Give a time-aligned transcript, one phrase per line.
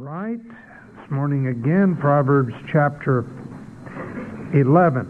[0.00, 0.40] right.
[0.96, 3.26] This morning again, Proverbs chapter
[4.54, 5.04] 11.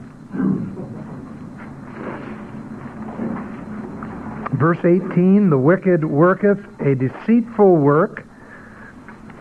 [4.55, 8.27] Verse 18 The wicked worketh a deceitful work,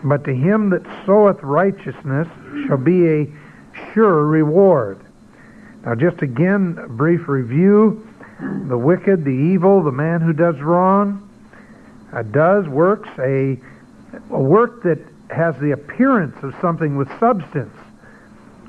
[0.04, 2.28] but to him that soweth righteousness
[2.68, 3.26] shall be a
[3.92, 5.00] sure reward.
[5.84, 8.06] Now, just again, a brief review.
[8.68, 11.28] The wicked, the evil, the man who does wrong,
[12.12, 13.58] uh, does, works a,
[14.30, 17.74] a work that has the appearance of something with substance,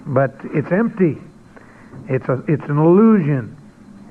[0.06, 1.18] but it's empty.
[2.08, 3.58] It's, a, it's an illusion.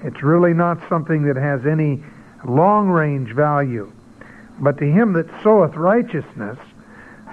[0.03, 2.03] It's really not something that has any
[2.45, 3.93] long range value.
[4.61, 6.59] But to him that soweth righteousness,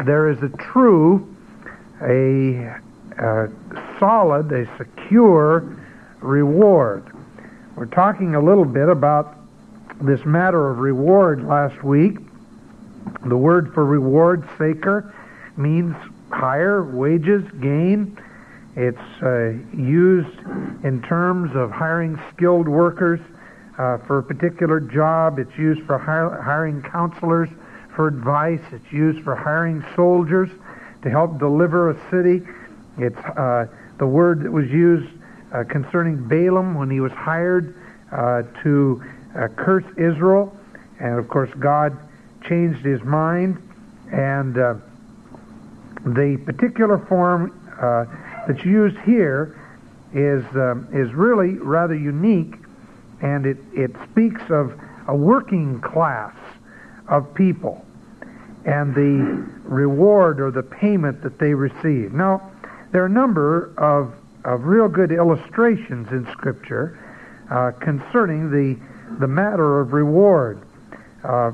[0.05, 1.35] there is a true,
[2.01, 2.75] a,
[3.17, 3.49] a
[3.99, 5.77] solid, a secure
[6.21, 7.05] reward.
[7.75, 9.35] We're talking a little bit about
[10.01, 12.17] this matter of reward last week.
[13.25, 15.13] The word for reward, saker,
[15.57, 15.95] means
[16.31, 18.17] higher wages, gain.
[18.75, 20.39] It's uh, used
[20.83, 23.19] in terms of hiring skilled workers
[23.77, 25.39] uh, for a particular job.
[25.39, 27.49] It's used for hire, hiring counselors
[27.95, 28.61] for advice.
[28.71, 30.49] It's used for hiring soldiers
[31.01, 32.45] to help deliver a city.
[32.97, 35.09] It's uh, the word that was used
[35.53, 37.75] uh, concerning Balaam when he was hired
[38.11, 39.03] uh, to
[39.35, 40.55] uh, curse Israel.
[40.99, 41.97] And of course, God
[42.47, 43.57] changed his mind,
[44.11, 44.75] and uh,
[46.05, 48.05] the particular form uh,
[48.47, 49.59] that's used here
[50.13, 52.55] is um, is really rather unique,
[53.21, 54.73] and it it speaks of
[55.07, 56.35] a working class
[57.07, 57.85] of people
[58.65, 62.11] and the reward or the payment that they receive.
[62.11, 62.51] Now,
[62.91, 64.13] there are a number of
[64.45, 66.97] of real good illustrations in Scripture
[67.49, 68.77] uh, concerning the
[69.19, 70.61] the matter of reward.
[71.23, 71.51] Uh,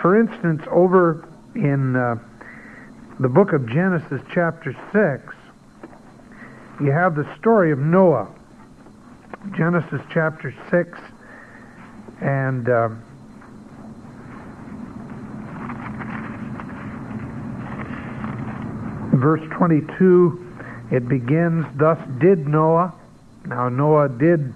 [0.00, 2.16] for instance, over in uh,
[3.20, 5.34] the book of Genesis, chapter 6,
[6.80, 8.28] you have the story of Noah.
[9.56, 10.98] Genesis chapter 6
[12.20, 12.88] and uh,
[19.14, 20.46] verse 22,
[20.90, 22.94] it begins, Thus did Noah.
[23.46, 24.54] Now, Noah did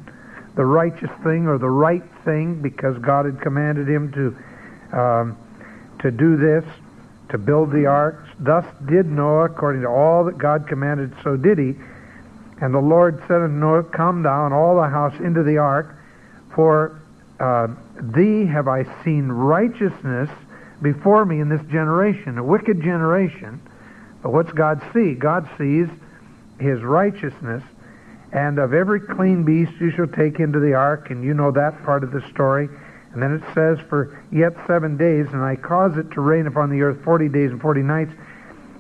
[0.55, 4.37] the righteous thing or the right thing because God had commanded him to
[4.93, 5.37] um,
[6.01, 6.65] to do this,
[7.31, 8.25] to build the ark.
[8.39, 11.75] Thus did Noah, according to all that God commanded, so did he.
[12.61, 15.95] And the Lord said unto Noah, Come down, all the house, into the ark,
[16.55, 17.01] for
[17.39, 17.69] uh,
[18.01, 20.31] thee have I seen righteousness
[20.81, 23.61] before me in this generation, a wicked generation.
[24.23, 25.15] But what's God see?
[25.15, 25.89] God sees
[26.59, 27.63] his righteousness
[28.33, 31.83] and of every clean beast you shall take into the ark, and you know that
[31.85, 32.69] part of the story.
[33.17, 36.69] And then it says, For yet seven days, and I cause it to rain upon
[36.69, 38.13] the earth forty days and forty nights,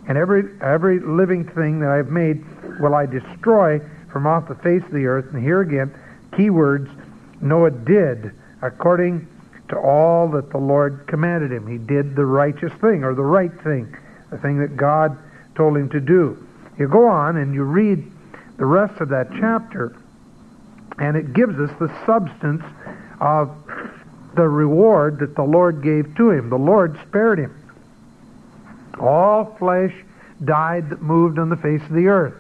[0.07, 2.45] and every every living thing that I have made
[2.79, 3.81] will I destroy
[4.13, 5.33] from off the face of the earth.
[5.33, 5.91] And here again,
[6.37, 6.91] key words,
[7.41, 8.31] Noah did
[8.61, 9.27] according
[9.71, 11.67] to all that the Lord commanded him.
[11.67, 13.97] He did the righteous thing, or the right thing,
[14.31, 15.17] the thing that God
[15.55, 16.47] told him to do.
[16.79, 18.05] You go on and you read
[18.59, 19.97] the rest of that chapter,
[20.99, 22.63] and it gives us the substance
[23.19, 23.51] of
[24.37, 26.51] the reward that the Lord gave to him.
[26.51, 27.55] The Lord spared him.
[29.01, 29.93] All flesh
[30.45, 32.35] died that moved on the face of the earth,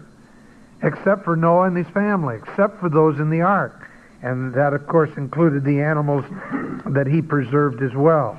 [0.82, 3.90] except for Noah and his family, except for those in the ark.
[4.22, 6.24] And that, of course, included the animals
[6.86, 8.38] that he preserved as well.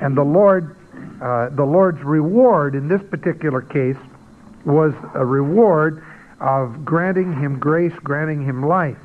[0.00, 0.76] And the Lord,
[1.20, 3.96] uh, the Lord's reward in this particular case
[4.64, 6.04] was a reward
[6.40, 8.98] of granting him grace, granting him life.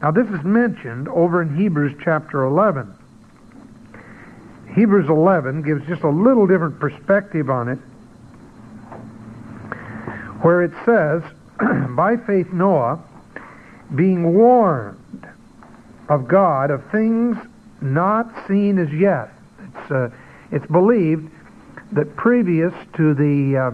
[0.00, 2.92] Now, this is mentioned over in Hebrews chapter 11.
[4.74, 7.78] Hebrews 11 gives just a little different perspective on it,
[10.42, 11.22] where it says,
[11.90, 13.02] By faith Noah,
[13.94, 15.26] being warned
[16.08, 17.36] of God of things
[17.80, 19.30] not seen as yet.
[19.60, 20.10] It's, uh,
[20.50, 21.30] it's believed
[21.92, 23.70] that previous to the, uh,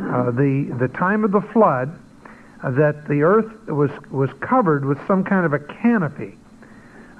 [0.00, 1.98] uh, the, the time of the flood,
[2.62, 6.36] that the earth was was covered with some kind of a canopy,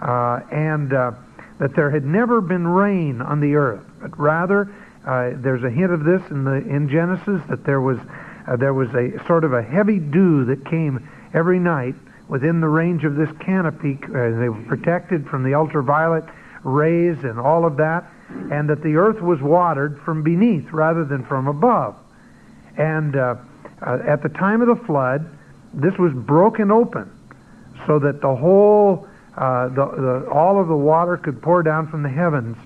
[0.03, 1.13] uh, and uh,
[1.59, 4.73] that there had never been rain on the earth, but rather
[5.07, 7.99] uh, there's a hint of this in the in Genesis that there was
[8.47, 11.95] uh, there was a sort of a heavy dew that came every night
[12.29, 13.99] within the range of this canopy.
[14.05, 16.25] Uh, they were protected from the ultraviolet
[16.65, 18.05] rays and all of that,
[18.51, 21.97] and that the earth was watered from beneath rather than from above,
[22.77, 23.37] and uh,
[23.83, 25.25] uh, at the time of the flood,
[25.73, 27.11] this was broken open
[27.87, 29.07] so that the whole,
[29.39, 32.57] uh, the, the, all of the water could pour down from the heavens.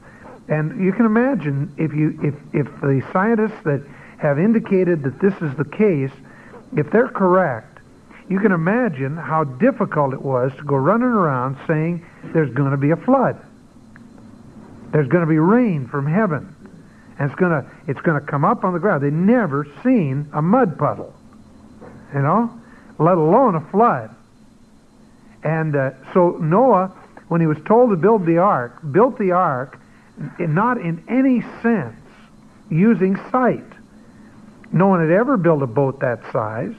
[0.49, 3.85] And you can imagine if you, if, if the scientists that
[4.19, 6.11] have indicated that this is the case,
[6.75, 7.81] if they're correct,
[8.29, 12.79] you can imagine how difficult it was to go running around saying there's going to
[12.79, 13.37] be a flood.
[14.93, 16.55] There's going to be rain from heaven.
[17.19, 19.03] And it's going to it's going to come up on the ground.
[19.03, 21.15] They'd never seen a mud puddle.
[22.15, 22.51] You know,
[22.99, 24.15] let alone a flood.
[25.43, 26.89] And uh, so Noah,
[27.29, 29.79] when he was told to build the ark, built the ark
[30.39, 31.97] not in any sense
[32.71, 33.65] using sight.
[34.73, 36.75] No one had ever built a boat that size.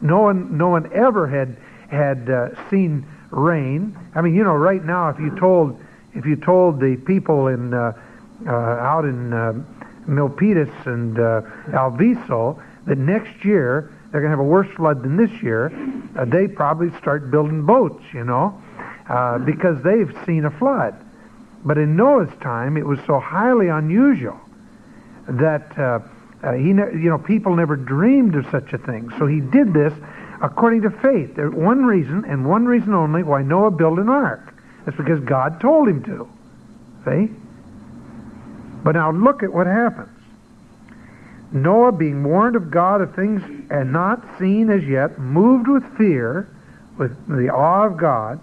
[0.00, 1.56] No one, no one ever had
[1.88, 3.96] had uh, seen rain.
[4.14, 5.80] I mean, you know, right now, if you told
[6.14, 7.92] if you told the people in uh,
[8.46, 9.52] uh, out in uh,
[10.06, 11.42] Milpitas and uh,
[11.72, 15.72] Alviso that next year they're going to have a worse flood than this year,
[16.16, 18.60] uh, they probably start building boats, you know,
[19.08, 20.94] uh, because they've seen a flood.
[21.64, 24.38] But in Noah's time, it was so highly unusual
[25.28, 26.00] that uh,
[26.42, 29.10] uh, he, ne- you know, people never dreamed of such a thing.
[29.18, 29.92] So he did this
[30.40, 31.34] according to faith.
[31.34, 34.54] There's one reason, and one reason only, why Noah built an ark.
[34.84, 36.28] That's because God told him to.
[37.04, 37.30] See?
[38.84, 40.15] But now look at what happens.
[41.52, 46.48] Noah, being warned of God of things and not seen as yet, moved with fear,
[46.98, 48.40] with the awe of God,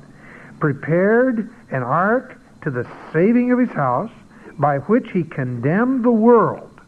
[0.59, 4.11] prepared an ark to the saving of his house,
[4.57, 6.79] by which he condemned the world,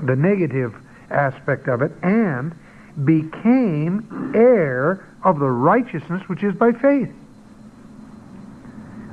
[0.00, 0.74] the negative
[1.10, 2.54] aspect of it, and
[3.04, 7.12] became heir of the righteousness which is by faith.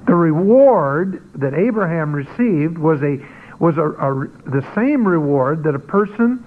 [0.08, 3.24] The reward that Abraham received was a
[3.62, 6.44] was a, a, the same reward that a person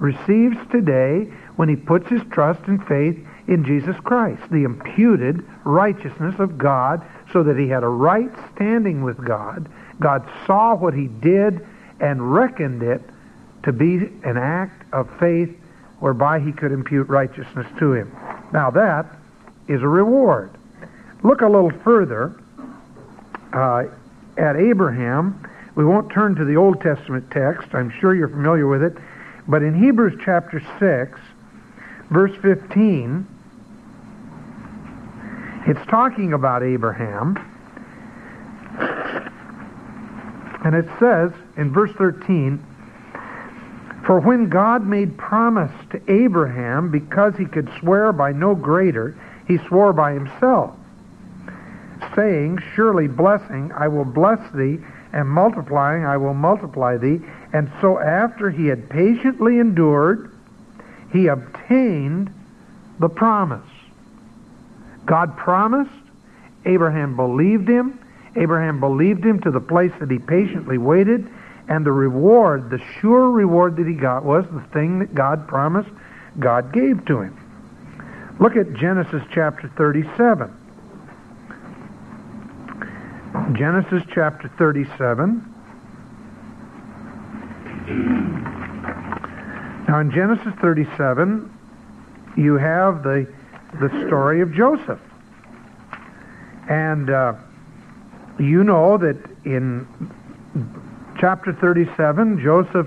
[0.00, 3.16] receives today when he puts his trust and faith
[3.46, 9.02] in Jesus Christ, the imputed righteousness of God, so that he had a right standing
[9.04, 9.68] with God.
[10.00, 11.64] God saw what he did
[12.00, 13.02] and reckoned it
[13.64, 15.54] to be an act of faith
[16.00, 18.10] whereby he could impute righteousness to him.
[18.52, 19.06] Now that
[19.68, 20.50] is a reward.
[21.22, 22.34] Look a little further
[23.52, 23.84] uh,
[24.38, 25.46] at Abraham.
[25.76, 27.68] We won't turn to the Old Testament text.
[27.74, 28.96] I'm sure you're familiar with it.
[29.48, 31.18] But in Hebrews chapter 6,
[32.10, 33.26] verse 15,
[35.66, 37.36] it's talking about Abraham.
[40.64, 42.64] And it says in verse 13,
[44.06, 49.16] For when God made promise to Abraham, because he could swear by no greater,
[49.46, 50.74] he swore by himself,
[52.14, 54.78] saying, Surely blessing, I will bless thee,
[55.14, 57.20] and multiplying, I will multiply thee.
[57.52, 60.32] And so after he had patiently endured,
[61.12, 62.34] he obtained
[62.98, 63.70] the promise.
[65.06, 65.92] God promised.
[66.64, 67.98] Abraham believed him.
[68.34, 71.28] Abraham believed him to the place that he patiently waited.
[71.68, 75.90] And the reward, the sure reward that he got, was the thing that God promised,
[76.40, 77.38] God gave to him.
[78.40, 80.52] Look at Genesis chapter 37.
[83.52, 85.52] Genesis chapter 37.
[89.88, 91.52] Now in Genesis 37,
[92.36, 93.26] you have the
[93.80, 95.00] the story of Joseph.
[96.68, 97.34] And uh,
[98.38, 99.86] you know that in
[101.18, 102.86] chapter 37, Joseph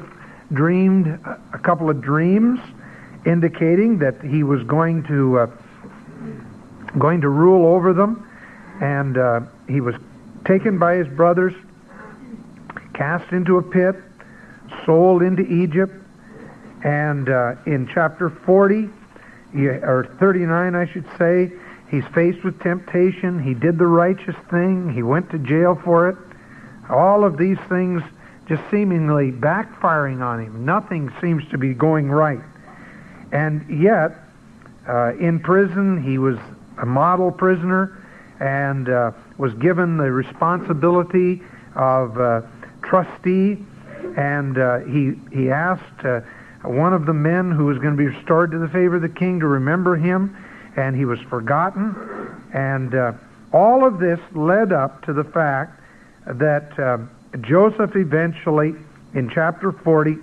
[0.53, 1.07] dreamed
[1.53, 2.59] a couple of dreams
[3.25, 5.47] indicating that he was going to uh,
[6.97, 8.25] going to rule over them,
[8.79, 9.95] and uh, he was
[10.47, 11.53] taken by his brothers,
[12.93, 13.95] cast into a pit,
[14.85, 15.93] sold into Egypt,
[16.83, 18.89] and uh, in chapter 40,
[19.55, 21.51] or 39, I should say.
[21.89, 23.41] He's faced with temptation.
[23.41, 24.93] He did the righteous thing.
[24.93, 26.17] He went to jail for it.
[26.89, 28.01] All of these things
[28.47, 30.65] just seemingly backfiring on him.
[30.65, 32.39] Nothing seems to be going right.
[33.31, 34.15] And yet,
[34.87, 36.37] uh, in prison, he was
[36.77, 37.96] a model prisoner
[38.39, 41.41] and uh, was given the responsibility
[41.75, 42.41] of uh,
[42.83, 43.57] trustee.
[44.15, 46.21] And uh, he he asked uh,
[46.63, 49.09] one of the men who was going to be restored to the favor of the
[49.09, 50.35] king to remember him,
[50.75, 51.95] and he was forgotten.
[52.53, 53.13] And uh,
[53.53, 55.79] all of this led up to the fact
[56.25, 56.97] that uh,
[57.41, 58.73] Joseph eventually,
[59.13, 60.17] in chapter 40,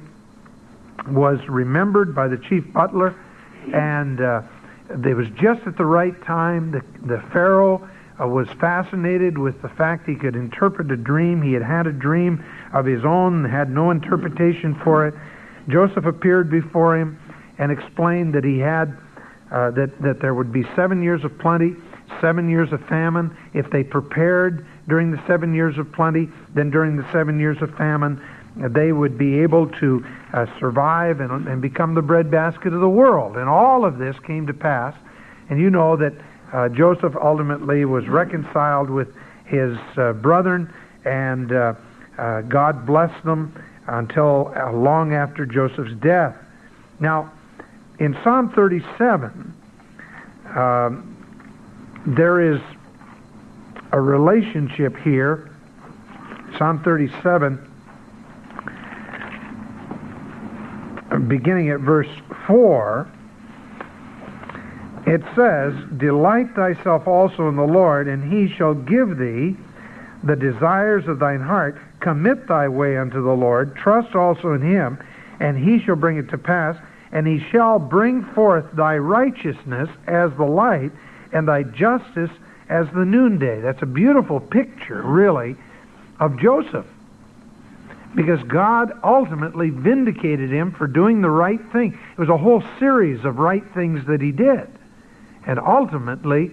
[1.08, 3.14] was remembered by the chief butler,
[3.72, 4.20] and
[5.04, 6.70] it was just at the right time.
[6.70, 7.88] The, the Pharaoh
[8.20, 11.42] uh, was fascinated with the fact he could interpret a dream.
[11.42, 15.14] He had had a dream of his own, and had no interpretation for it.
[15.68, 17.18] Joseph appeared before him
[17.58, 18.96] and explained that he had
[19.50, 21.74] uh, that that there would be seven years of plenty,
[22.20, 23.36] seven years of famine.
[23.52, 27.74] If they prepared during the seven years of plenty, then during the seven years of
[27.76, 28.20] famine,
[28.56, 33.36] they would be able to uh, survive and, and become the breadbasket of the world.
[33.36, 34.94] And all of this came to pass.
[35.50, 36.14] And you know that
[36.54, 39.08] uh, Joseph ultimately was reconciled with
[39.44, 40.72] his uh, brethren,
[41.04, 41.74] and uh,
[42.16, 43.52] uh, God blessed them
[43.88, 46.36] until uh, long after Joseph's death.
[47.00, 47.32] Now,
[47.98, 49.52] in Psalm 37,
[50.54, 51.10] um,
[52.06, 52.60] there is
[53.90, 55.50] a relationship here.
[56.56, 57.58] Psalm 37,
[61.26, 62.08] beginning at verse
[62.46, 63.10] 4,
[65.06, 69.56] it says, Delight thyself also in the Lord, and he shall give thee
[70.22, 71.78] the desires of thine heart.
[72.00, 73.76] Commit thy way unto the Lord.
[73.76, 74.98] Trust also in him,
[75.40, 76.76] and he shall bring it to pass.
[77.12, 80.90] And he shall bring forth thy righteousness as the light,
[81.32, 82.30] and thy justice
[82.68, 83.60] as the noonday.
[83.60, 85.54] That's a beautiful picture, really,
[86.18, 86.86] of Joseph.
[88.14, 91.98] Because God ultimately vindicated him for doing the right thing.
[92.12, 94.68] It was a whole series of right things that he did.
[95.46, 96.50] And ultimately,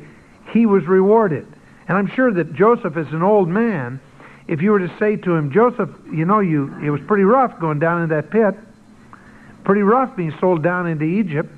[0.52, 1.48] he was rewarded.
[1.88, 4.00] And I'm sure that Joseph, as an old man,
[4.48, 7.60] if you were to say to him, Joseph, you know, you it was pretty rough
[7.60, 8.56] going down in that pit,
[9.64, 11.50] pretty rough being sold down into Egypt,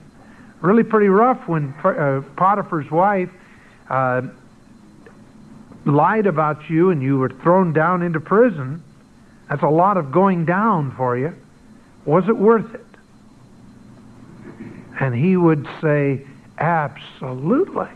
[0.62, 3.30] really pretty rough when uh, Potiphar's wife
[3.90, 4.22] uh,
[5.86, 8.84] lied about you and you were thrown down into prison.
[9.50, 11.36] That's a lot of going down for you.
[12.06, 12.86] Was it worth it?
[15.00, 16.26] And he would say,
[16.64, 17.90] Absolutely.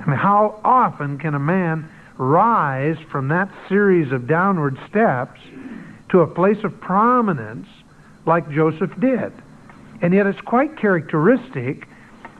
[0.00, 1.88] I mean, how often can a man
[2.18, 5.40] rise from that series of downward steps
[6.08, 7.68] to a place of prominence
[8.26, 9.32] like Joseph did?
[10.00, 11.86] And yet it's quite characteristic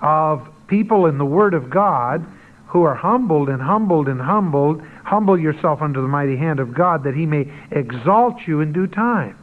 [0.01, 2.27] of people in the Word of God
[2.67, 4.83] who are humbled and humbled and humbled.
[5.05, 8.89] Humble yourself under the mighty hand of God that he may exalt you in due
[8.89, 9.39] time.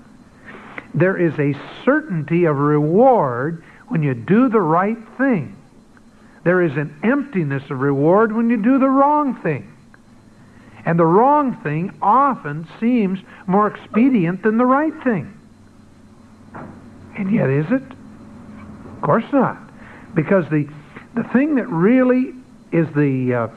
[0.94, 5.56] There is a certainty of reward when you do the right thing.
[6.44, 9.72] There is an emptiness of reward when you do the wrong thing.
[10.86, 15.34] And the wrong thing often seems more expedient than the right thing.
[17.18, 17.84] And yet, is it?
[17.84, 19.58] Of course not.
[20.16, 20.68] Because the,
[21.16, 22.34] the thing that really
[22.72, 23.48] is the uh,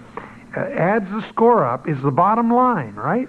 [0.57, 3.29] uh, adds the score up is the bottom line, right?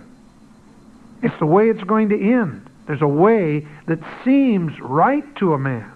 [1.21, 2.69] It's the way it's going to end.
[2.87, 5.89] There's a way that seems right to a man.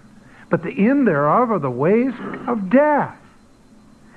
[0.50, 2.12] But the end thereof are the ways
[2.46, 3.16] of death.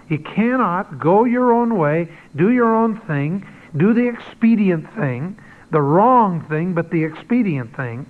[0.09, 3.45] You cannot go your own way, do your own thing,
[3.77, 5.37] do the expedient thing,
[5.71, 8.05] the wrong thing, but the expedient thing,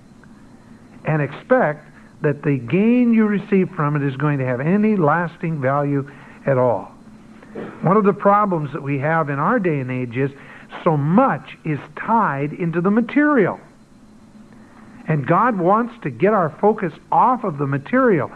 [1.04, 1.86] and expect
[2.22, 6.08] that the gain you receive from it is going to have any lasting value
[6.46, 6.92] at all.
[7.82, 10.30] One of the problems that we have in our day and age is
[10.82, 13.60] so much is tied into the material.
[15.08, 18.30] And God wants to get our focus off of the material.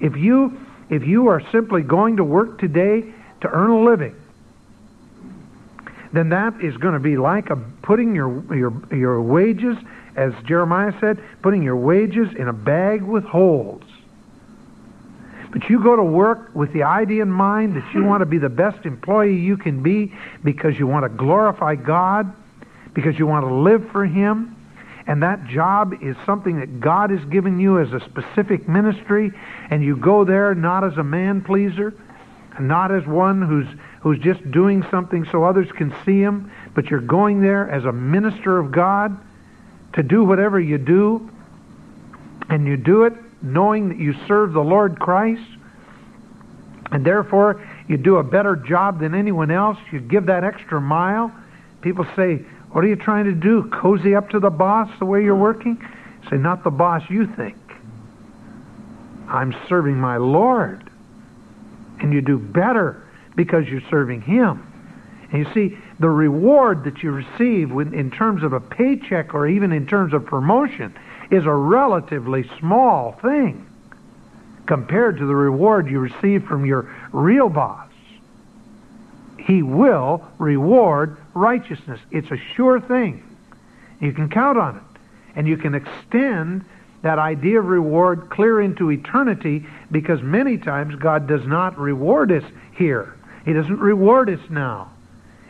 [0.00, 0.58] If you
[0.90, 3.02] if you are simply going to work today
[3.40, 4.14] to earn a living,
[6.12, 9.76] then that is going to be like a, putting your your your wages,
[10.16, 13.82] as Jeremiah said, putting your wages in a bag with holes.
[15.50, 18.38] But you go to work with the idea in mind that you want to be
[18.38, 22.32] the best employee you can be because you want to glorify God,
[22.94, 24.56] because you want to live for Him,
[25.06, 29.32] and that job is something that God has given you as a specific ministry,
[29.70, 31.94] and you go there not as a man pleaser,
[32.60, 33.66] not as one who's
[34.02, 37.92] who's just doing something so others can see him, but you're going there as a
[37.92, 39.16] minister of God
[39.92, 41.30] to do whatever you do,
[42.48, 45.42] and you do it knowing that you serve the Lord Christ,
[46.90, 49.78] and therefore you do a better job than anyone else.
[49.92, 51.32] You give that extra mile.
[51.80, 53.64] People say, what are you trying to do?
[53.64, 55.82] Cozy up to the boss the way you're working?
[56.30, 57.56] Say, not the boss you think.
[59.28, 60.90] I'm serving my Lord.
[62.00, 64.66] And you do better because you're serving Him.
[65.30, 69.72] And you see, the reward that you receive in terms of a paycheck or even
[69.72, 70.94] in terms of promotion
[71.30, 73.66] is a relatively small thing
[74.66, 77.88] compared to the reward you receive from your real boss.
[79.38, 82.00] He will reward righteousness.
[82.10, 83.22] It's a sure thing.
[84.00, 84.82] You can count on it.
[85.34, 86.64] And you can extend
[87.02, 92.44] that idea of reward clear into eternity because many times God does not reward us
[92.76, 93.14] here.
[93.44, 94.90] He doesn't reward us now.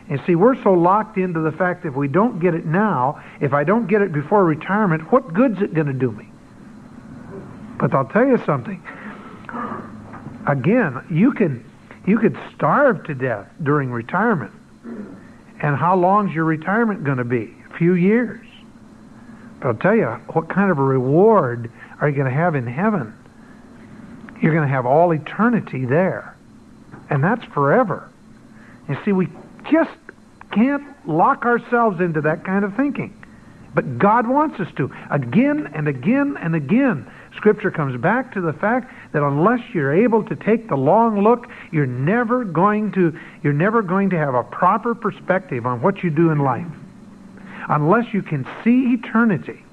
[0.09, 3.23] And see, we're so locked into the fact that if we don't get it now,
[3.39, 6.27] if I don't get it before retirement, what good's it going to do me?
[7.77, 8.81] But I'll tell you something.
[10.45, 11.63] Again, you can
[12.05, 14.51] you could starve to death during retirement.
[15.63, 17.55] And how long's your retirement going to be?
[17.73, 18.45] A few years.
[19.59, 22.67] But I'll tell you, what kind of a reward are you going to have in
[22.67, 23.13] heaven?
[24.41, 26.35] You're going to have all eternity there.
[27.09, 28.09] And that's forever.
[28.89, 29.29] You see, we
[29.71, 29.91] just
[30.51, 33.17] can't lock ourselves into that kind of thinking.
[33.73, 34.91] But God wants us to.
[35.09, 40.23] Again and again and again, Scripture comes back to the fact that unless you're able
[40.23, 44.43] to take the long look, you're never going to you're never going to have a
[44.43, 46.67] proper perspective on what you do in life.
[47.69, 49.63] Unless you can see eternity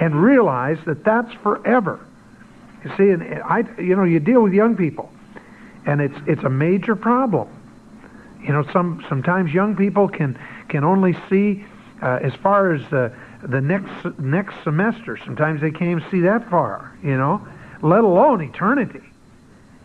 [0.00, 2.04] and realize that that's forever.
[2.84, 5.10] You see, and I you know, you deal with young people
[5.86, 7.48] and it's it's a major problem.
[8.42, 11.64] You know, some sometimes young people can can only see
[12.02, 13.12] uh, as far as the
[13.46, 15.16] the next next semester.
[15.24, 16.96] Sometimes they can't even see that far.
[17.02, 17.46] You know,
[17.82, 19.02] let alone eternity.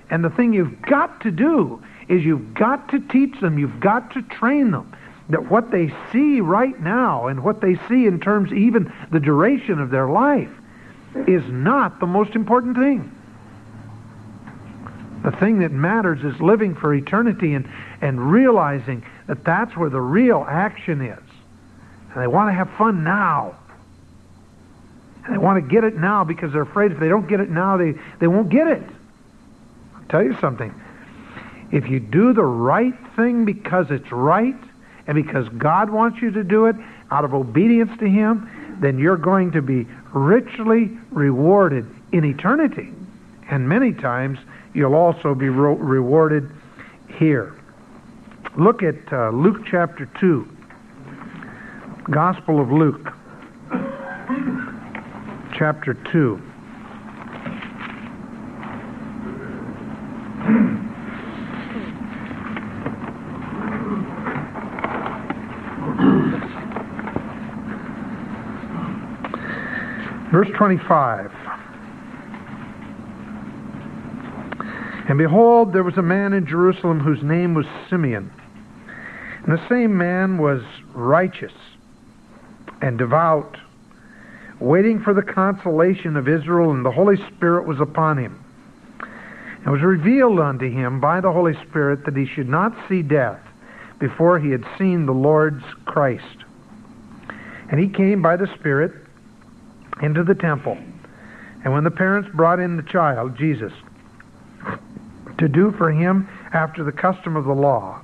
[0.09, 3.57] And the thing you've got to do is you've got to teach them.
[3.57, 4.93] You've got to train them
[5.29, 9.79] that what they see right now and what they see in terms even the duration
[9.79, 10.51] of their life
[11.27, 13.15] is not the most important thing.
[15.23, 17.69] The thing that matters is living for eternity and,
[18.01, 21.30] and realizing that that's where the real action is.
[22.13, 23.55] And they want to have fun now.
[25.25, 27.49] And they want to get it now because they're afraid if they don't get it
[27.49, 28.83] now, they, they won't get it.
[29.95, 30.73] I'll tell you something.
[31.71, 34.55] If you do the right thing because it's right
[35.07, 36.75] and because God wants you to do it
[37.11, 42.91] out of obedience to Him, then you're going to be richly rewarded in eternity.
[43.49, 44.39] And many times
[44.73, 46.49] you'll also be rewarded
[47.17, 47.55] here.
[48.57, 50.50] Look at uh, Luke chapter 2.
[52.11, 53.07] Gospel of Luke,
[55.57, 56.41] chapter 2.
[70.33, 71.31] Verse 25.
[75.07, 78.29] And behold, there was a man in Jerusalem whose name was Simeon.
[79.45, 80.61] And the same man was
[80.93, 81.53] righteous
[82.81, 83.57] and devout,
[84.59, 88.43] waiting for the consolation of Israel, and the Holy Spirit was upon him.
[89.65, 93.39] It was revealed unto him by the Holy Spirit that he should not see death
[93.99, 96.43] before he had seen the Lord's Christ.
[97.69, 98.91] And he came by the Spirit
[100.01, 100.77] into the temple.
[101.63, 103.71] And when the parents brought in the child, Jesus,
[105.37, 108.01] to do for him after the custom of the law,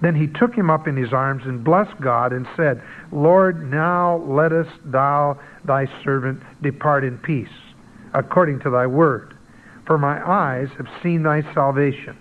[0.00, 2.82] then he took him up in his arms and blessed God and said,
[3.12, 7.48] Lord, now lettest thou thy servant depart in peace,
[8.14, 9.36] according to thy word.
[9.86, 12.16] For my eyes have seen thy salvation,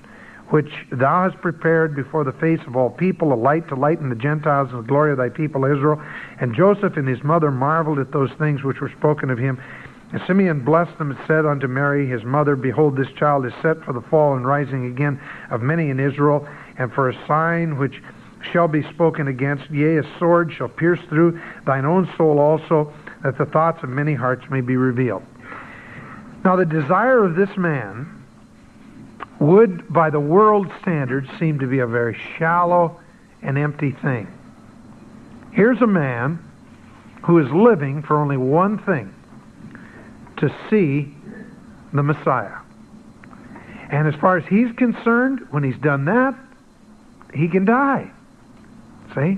[0.50, 4.15] which thou hast prepared before the face of all people, a light to lighten the
[4.15, 6.02] Gentiles and the glory of thy people Israel.
[6.42, 9.62] And Joseph and his mother marveled at those things which were spoken of him.
[10.12, 13.84] And Simeon blessed them and said unto Mary his mother, Behold, this child is set
[13.84, 16.48] for the fall and rising again of many in Israel,
[16.80, 18.02] and for a sign which
[18.52, 19.70] shall be spoken against.
[19.70, 24.13] Yea, a sword shall pierce through thine own soul also, that the thoughts of many
[24.13, 25.24] hearts may be revealed.
[26.44, 28.08] Now, the desire of this man
[29.39, 33.00] would, by the world's standards, seem to be a very shallow
[33.42, 34.28] and empty thing.
[35.52, 36.39] Here's a man
[37.24, 39.13] who is living for only one thing
[40.38, 41.13] to see
[41.92, 42.58] the Messiah.
[43.92, 46.36] And as far as he's concerned, when he's done that,
[47.34, 48.12] he can die.
[49.15, 49.38] See?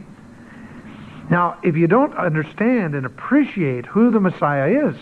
[1.29, 4.95] Now, if you don't understand and appreciate who the Messiah is,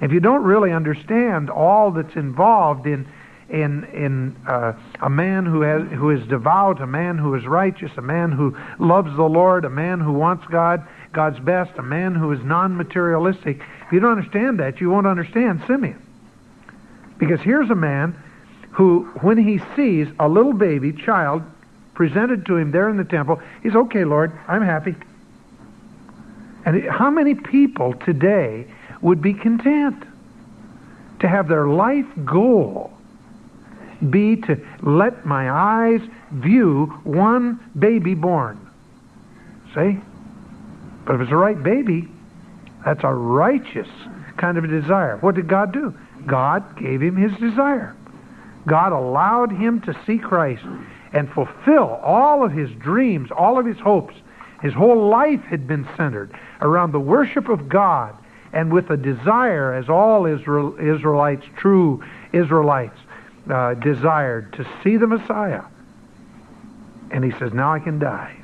[0.00, 3.06] if you don't really understand all that's involved in
[3.48, 7.92] in in uh, a man who has who is devout, a man who is righteous,
[7.96, 12.14] a man who loves the Lord, a man who wants God God's best, a man
[12.14, 13.60] who is non-materialistic.
[13.86, 16.02] If you don't understand that, you won't understand Simeon.
[17.18, 18.14] Because here's a man
[18.72, 21.42] who, when he sees a little baby child
[21.96, 24.94] presented to him there in the temple, he's okay, Lord, I'm happy.
[26.64, 28.66] And how many people today
[29.00, 30.04] would be content
[31.20, 32.92] to have their life goal
[34.10, 36.00] be to let my eyes
[36.32, 38.60] view one baby born?
[39.74, 39.98] See?
[41.06, 42.08] But if it's the right baby,
[42.84, 43.88] that's a righteous
[44.36, 45.16] kind of a desire.
[45.18, 45.94] What did God do?
[46.26, 47.96] God gave him his desire.
[48.66, 50.64] God allowed him to see Christ
[51.12, 54.14] and fulfill all of his dreams, all of his hopes.
[54.62, 58.16] His whole life had been centered around the worship of God
[58.52, 62.98] and with a desire, as all Israel, Israelites, true Israelites,
[63.50, 65.62] uh, desired to see the Messiah.
[67.10, 68.36] And he says, Now I can die.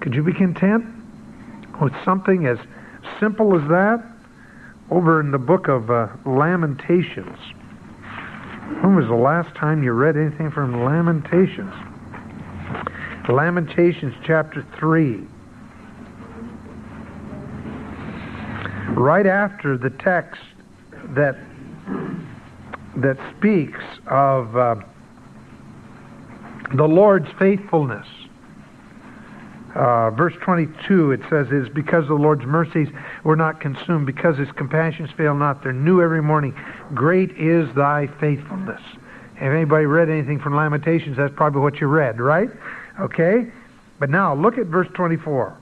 [0.00, 0.86] Could you be content
[1.80, 2.58] with something as
[3.20, 4.04] simple as that?
[4.90, 7.38] Over in the book of uh, Lamentations.
[8.82, 11.72] When was the last time you read anything from Lamentations?
[13.28, 15.26] Lamentations chapter 3.
[18.94, 20.40] Right after the text
[21.14, 21.36] that
[22.96, 24.74] that speaks of uh,
[26.74, 28.06] the Lord's faithfulness.
[29.74, 32.88] Uh, verse 22, it says, is because the Lord's mercies
[33.22, 35.62] were not consumed, because his compassions fail not.
[35.62, 36.58] They're new every morning.
[36.94, 38.80] Great is thy faithfulness.
[39.36, 42.48] If anybody read anything from Lamentations, that's probably what you read, right?
[42.98, 43.52] Okay?
[44.00, 45.56] But now, look at verse 24.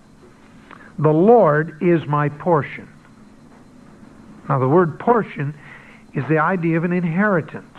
[0.98, 2.88] The Lord is my portion.
[4.48, 5.54] Now, the word portion
[6.14, 7.78] is the idea of an inheritance,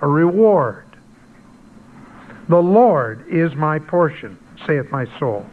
[0.00, 0.84] a reward.
[2.48, 5.44] The Lord is my portion, saith my soul.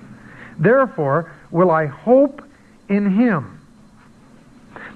[0.59, 2.41] Therefore will I hope
[2.89, 3.59] in him.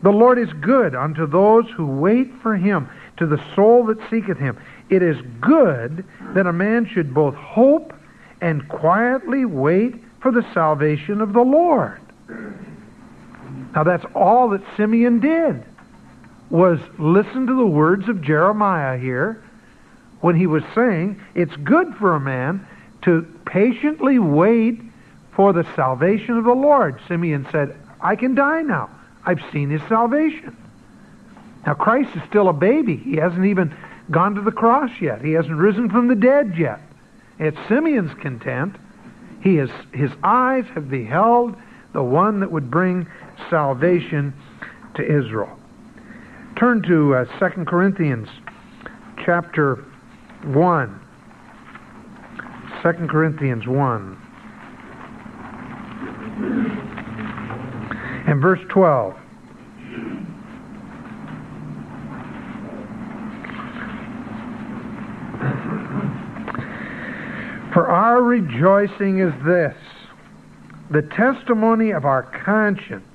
[0.03, 4.37] The Lord is good unto those who wait for him, to the soul that seeketh
[4.37, 4.57] him.
[4.89, 7.93] It is good that a man should both hope
[8.41, 11.99] and quietly wait for the salvation of the Lord.
[13.73, 15.63] Now that's all that Simeon did
[16.49, 19.43] was listen to the words of Jeremiah here
[20.21, 22.65] when he was saying it's good for a man
[23.03, 24.81] to patiently wait
[25.37, 26.99] for the salvation of the Lord.
[27.07, 28.89] Simeon said, I can die now.
[29.23, 30.57] I've seen his salvation.
[31.65, 32.97] Now, Christ is still a baby.
[32.97, 33.73] He hasn't even
[34.09, 35.21] gone to the cross yet.
[35.21, 36.81] He hasn't risen from the dead yet.
[37.39, 38.77] At Simeon's content.
[39.43, 41.55] He has, his eyes have beheld
[41.93, 43.07] the one that would bring
[43.49, 44.33] salvation
[44.95, 45.55] to Israel.
[46.55, 48.27] Turn to uh, 2 Corinthians
[49.23, 49.85] chapter
[50.45, 50.99] 1.
[52.81, 54.26] 2 Corinthians 1.
[58.27, 59.15] And verse 12.
[67.73, 69.75] For our rejoicing is this,
[70.89, 73.05] the testimony of our conscience,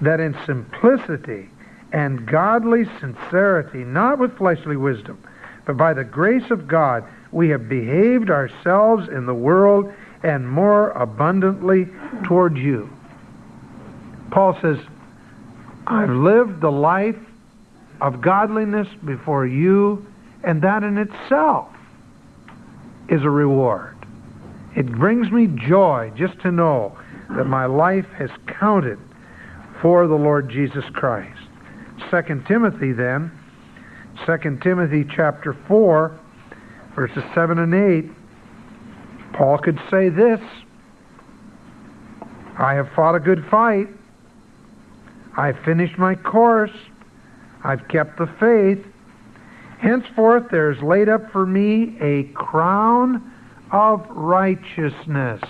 [0.00, 1.50] that in simplicity
[1.92, 5.22] and godly sincerity, not with fleshly wisdom,
[5.66, 10.90] but by the grace of God, we have behaved ourselves in the world and more
[10.90, 11.86] abundantly
[12.24, 12.88] toward you.
[14.30, 14.78] Paul says,
[15.86, 17.18] I've lived the life
[18.00, 20.06] of godliness before you,
[20.44, 21.68] and that in itself
[23.08, 23.96] is a reward.
[24.76, 26.96] It brings me joy just to know
[27.30, 28.98] that my life has counted
[29.80, 31.40] for the Lord Jesus Christ.
[32.10, 33.30] 2 Timothy then,
[34.26, 36.18] 2 Timothy chapter 4,
[36.94, 38.10] verses 7 and 8,
[39.38, 40.40] Paul could say this
[42.58, 43.86] I have fought a good fight.
[45.36, 46.72] I've finished my course.
[47.62, 48.84] I've kept the faith.
[49.78, 53.32] Henceforth there is laid up for me a crown
[53.70, 55.40] of righteousness,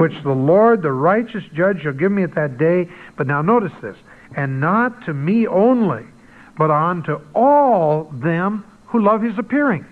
[0.00, 2.88] which the Lord, the righteous judge, shall give me at that day.
[3.18, 3.96] But now notice this
[4.34, 6.04] and not to me only,
[6.56, 9.84] but unto all them who love his appearing.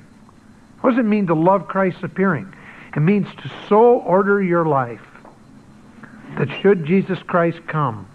[0.80, 2.52] What does it mean to love Christ's appearing?
[2.96, 5.00] It means to so order your life
[6.38, 8.08] that should Jesus Christ come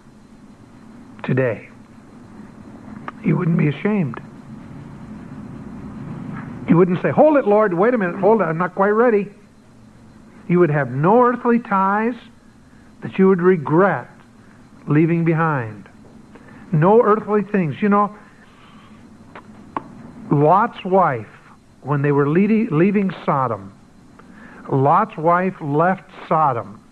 [1.22, 1.68] today,
[3.24, 4.20] you wouldn't be ashamed.
[6.68, 9.28] You wouldn't say, Hold it, Lord, wait a minute, hold it, I'm not quite ready.
[10.48, 12.14] You would have no earthly ties
[13.02, 14.08] that you would regret
[14.86, 15.88] leaving behind.
[16.72, 17.80] No earthly things.
[17.80, 18.16] You know,
[20.30, 21.28] Lot's wife,
[21.86, 23.72] when they were leaving Sodom,
[24.70, 26.82] Lot's wife left Sodom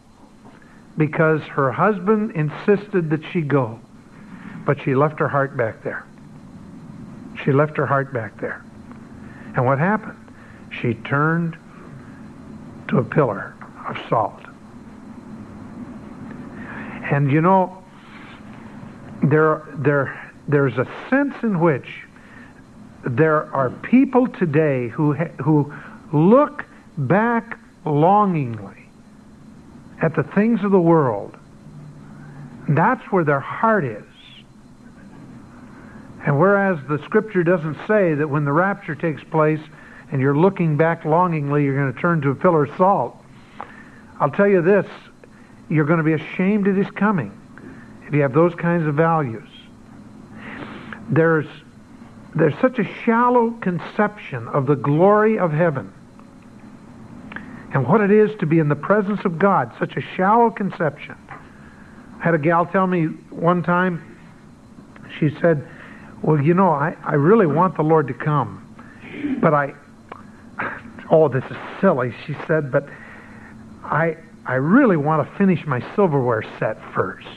[0.97, 3.81] because her husband insisted that she go.
[4.65, 6.07] But she left her heart back there.
[7.45, 8.65] She left her heart back there.
[9.57, 10.19] And what happened?
[10.81, 11.57] She turned
[12.89, 13.55] to a pillar
[13.87, 14.41] of salt.
[17.11, 17.83] And you know,
[19.23, 22.04] there, there, there's a sense in which
[23.07, 25.73] there are people today who, who
[26.13, 26.65] look
[26.97, 28.87] back longingly
[30.01, 31.37] at the things of the world.
[32.69, 34.05] That's where their heart is.
[36.27, 39.61] And whereas the scripture doesn't say that when the rapture takes place
[40.11, 43.17] and you're looking back longingly, you're going to turn to a pillar of salt,
[44.21, 44.87] I'll tell you this
[45.69, 47.33] you're going to be ashamed at his coming
[48.07, 49.49] if you have those kinds of values.
[51.11, 51.47] There's,
[52.37, 55.93] there's such a shallow conception of the glory of heaven
[57.73, 61.17] and what it is to be in the presence of God, such a shallow conception
[62.25, 64.17] I had a gal tell me one time,
[65.19, 65.69] she said,
[66.23, 68.63] Well, you know, I, I really want the Lord to come,
[69.43, 69.75] but I,
[71.11, 72.89] oh, this is silly, she said, but
[73.83, 74.17] I,
[74.47, 77.29] I really want to finish my silverware set first.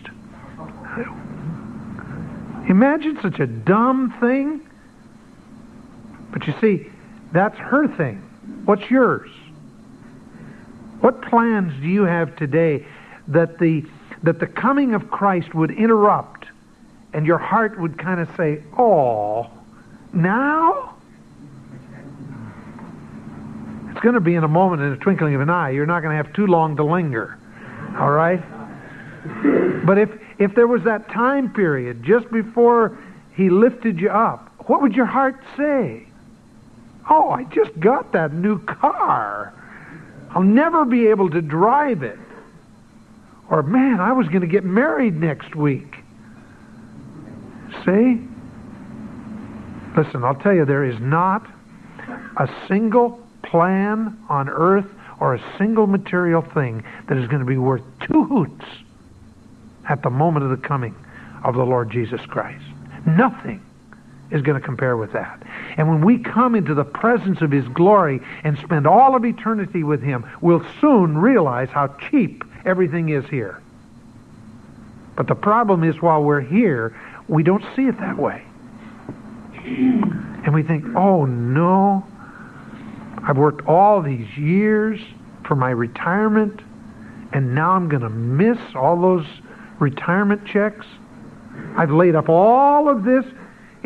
[2.70, 4.62] Imagine such a dumb thing.
[6.32, 6.88] But you see,
[7.32, 8.18] that's her thing.
[8.66, 9.30] What's yours?
[11.02, 12.86] What plans do you have today
[13.28, 13.86] that the
[14.24, 16.48] that the coming of Christ would interrupt
[17.14, 19.50] and your heart would kind of say, "Oh,
[20.14, 20.96] now?"
[23.92, 25.72] It's going to be in a moment, in a twinkling of an eye.
[25.72, 27.38] You're not going to have too long to linger.
[27.98, 28.42] All right?
[29.86, 30.10] But if
[30.40, 32.98] if there was that time period just before
[33.34, 36.07] he lifted you up, what would your heart say?
[37.10, 39.54] Oh, I just got that new car.
[40.32, 42.20] I'll never be able to drive it.
[43.50, 45.96] Or, man, I was going to get married next week.
[47.86, 48.22] See?
[49.96, 51.48] Listen, I'll tell you, there is not
[52.38, 54.88] a single plan on earth
[55.20, 58.66] or a single material thing that is going to be worth two hoots
[59.90, 60.94] at the moment of the coming
[61.44, 62.64] of the Lord Jesus Christ.
[63.06, 63.62] Nothing
[64.32, 65.42] is going to compare with that.
[65.78, 69.84] And when we come into the presence of His glory and spend all of eternity
[69.84, 73.62] with Him, we'll soon realize how cheap everything is here.
[75.16, 76.96] But the problem is while we're here,
[77.28, 78.44] we don't see it that way.
[79.66, 82.06] And we think, oh no,
[83.24, 85.02] I've worked all these years
[85.46, 86.62] for my retirement,
[87.34, 89.26] and now I'm going to miss all those
[89.80, 90.86] retirement checks.
[91.76, 93.26] I've laid up all of this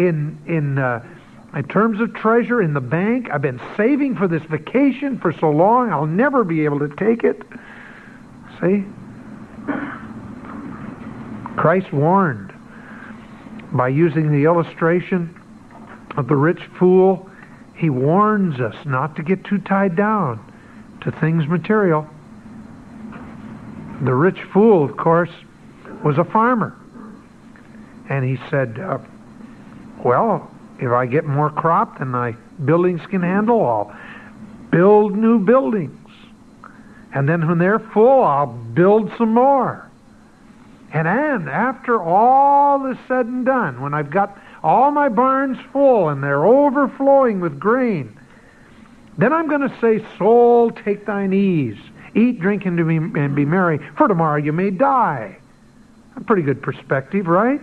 [0.07, 1.03] in in uh,
[1.53, 3.29] in terms of treasure in the bank.
[3.31, 5.91] I've been saving for this vacation for so long.
[5.91, 7.41] I'll never be able to take it.
[8.61, 8.85] See,
[11.57, 12.53] Christ warned
[13.73, 15.37] by using the illustration
[16.17, 17.29] of the rich fool.
[17.75, 20.39] He warns us not to get too tied down
[21.01, 22.07] to things material.
[24.01, 25.31] The rich fool, of course,
[26.03, 26.75] was a farmer.
[28.09, 28.97] And he said, uh,
[30.03, 33.95] well, if I get more crop than my buildings can handle, I'll
[34.71, 35.97] build new buildings.
[37.13, 39.87] And then when they're full, I'll build some more.
[40.93, 46.09] And then, after all is said and done, when I've got all my barns full
[46.09, 48.17] and they're overflowing with grain,
[49.17, 51.77] then I'm going to say, Soul, take thine ease.
[52.13, 55.37] Eat, drink, and be, merry, for tomorrow you may die.
[56.17, 57.61] A pretty good perspective, right?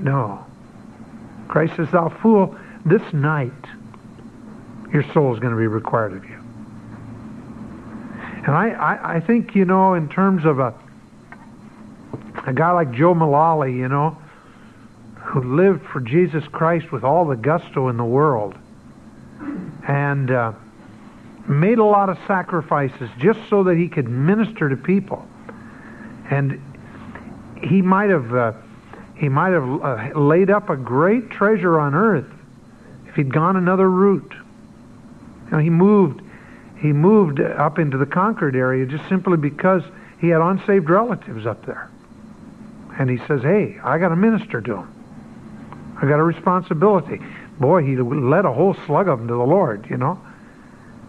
[0.00, 0.44] No.
[1.48, 3.52] Christ says, Thou fool, this night
[4.92, 6.36] your soul is going to be required of you.
[8.46, 10.74] And I, I, I think, you know, in terms of a,
[12.46, 14.16] a guy like Joe Mullally, you know,
[15.16, 18.56] who lived for Jesus Christ with all the gusto in the world
[19.86, 20.52] and uh,
[21.46, 25.26] made a lot of sacrifices just so that he could minister to people.
[26.30, 26.62] And
[27.62, 28.52] he might have uh,
[29.18, 32.30] he might have uh, laid up a great treasure on earth
[33.06, 34.34] if he'd gone another route.
[35.50, 36.22] He moved
[36.78, 39.82] he moved up into the Concord area just simply because
[40.20, 41.90] he had unsaved relatives up there.
[42.98, 45.96] And he says, "Hey, I got to minister to them.
[46.00, 47.20] I got a responsibility."
[47.58, 50.20] Boy, he led a whole slug of them to the Lord, you know,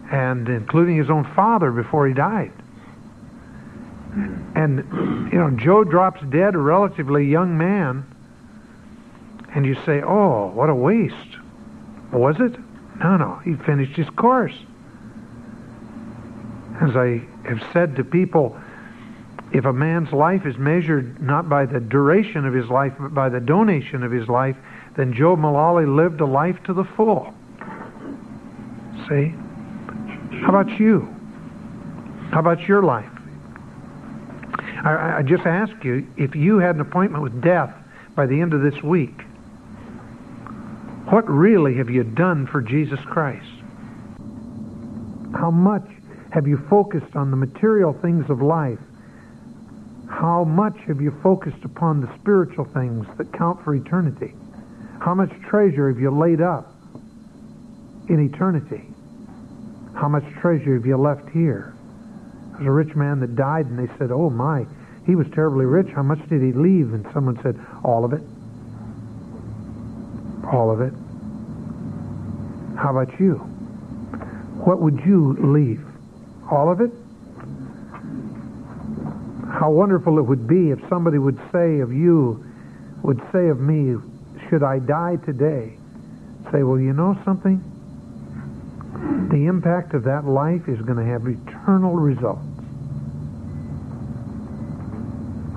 [0.10, 2.52] and including his own father before he died.
[4.56, 8.06] And, you know, Joe drops dead, a relatively young man,
[9.54, 11.16] and you say, oh, what a waste.
[12.12, 12.56] Was it?
[13.00, 14.56] No, no, he finished his course.
[16.82, 18.60] As I have said to people,
[19.52, 23.30] if a man's life is measured not by the duration of his life, but by
[23.30, 24.56] the donation of his life,
[24.96, 27.34] then Joe Mullally lived a life to the full.
[29.08, 29.34] See?
[30.42, 31.08] How about you?
[32.32, 33.10] How about your life?
[34.84, 37.74] I, I just ask you if you had an appointment with death
[38.16, 39.22] by the end of this week,
[41.10, 43.46] what really have you done for Jesus Christ?
[45.34, 45.88] How much
[46.32, 48.80] have you focused on the material things of life?
[50.10, 54.34] How much have you focused upon the spiritual things that count for eternity?
[55.00, 56.74] How much treasure have you laid up
[58.08, 58.84] in eternity?
[59.96, 61.74] How much treasure have you left here?
[62.60, 64.66] Was a rich man that died, and they said, Oh my,
[65.06, 65.88] he was terribly rich.
[65.96, 66.94] How much did he leave?
[66.94, 68.22] And someone said, All of it.
[70.52, 70.94] All of it.
[72.78, 73.36] How about you?
[74.66, 75.84] What would you leave?
[76.52, 76.92] All of it?
[79.52, 82.46] How wonderful it would be if somebody would say of you,
[83.04, 83.96] would say of me,
[84.50, 85.78] should I die today,
[86.52, 87.64] say, well, you know something?
[89.32, 92.49] The impact of that life is going to have eternal results.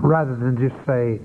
[0.03, 1.21] Rather than just say,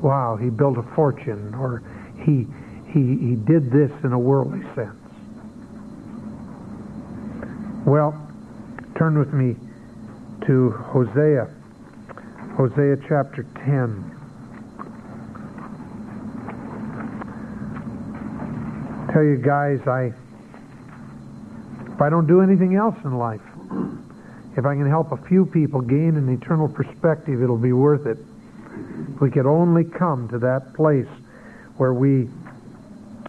[0.00, 1.82] wow, he built a fortune or
[2.24, 2.46] he,
[2.92, 4.94] he, he did this in a worldly sense.
[7.86, 8.14] Well,
[8.96, 9.56] turn with me
[10.46, 11.48] to Hosea,
[12.56, 14.08] Hosea chapter 10.
[19.12, 20.12] Tell you guys, I
[21.92, 23.40] if I don't do anything else in life,
[24.56, 28.18] if I can help a few people gain an eternal perspective, it'll be worth it.
[29.14, 31.08] If we could only come to that place
[31.76, 32.28] where we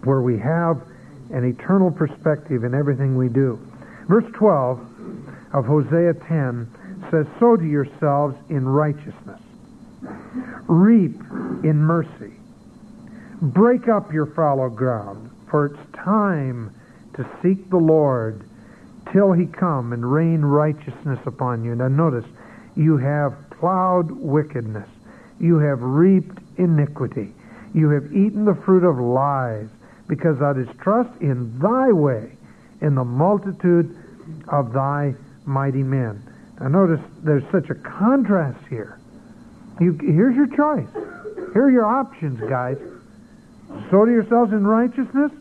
[0.03, 0.81] where we have
[1.31, 3.57] an eternal perspective in everything we do.
[4.07, 4.79] Verse 12
[5.53, 6.67] of Hosea 10
[7.09, 9.41] says, Sow to yourselves in righteousness,
[10.67, 11.15] reap
[11.63, 12.33] in mercy,
[13.41, 16.73] break up your fallow ground, for it's time
[17.15, 18.47] to seek the Lord
[19.11, 21.75] till he come and rain righteousness upon you.
[21.75, 22.25] Now notice,
[22.75, 24.87] you have plowed wickedness.
[25.39, 27.33] You have reaped iniquity.
[27.73, 29.67] You have eaten the fruit of lies,
[30.07, 32.31] because thou didst trust in thy way,
[32.81, 33.95] in the multitude
[34.47, 36.21] of thy mighty men.
[36.59, 38.99] Now notice there's such a contrast here.
[39.79, 40.87] You, here's your choice.
[41.53, 42.77] Here are your options, guys.
[43.89, 45.31] Sow to yourselves in righteousness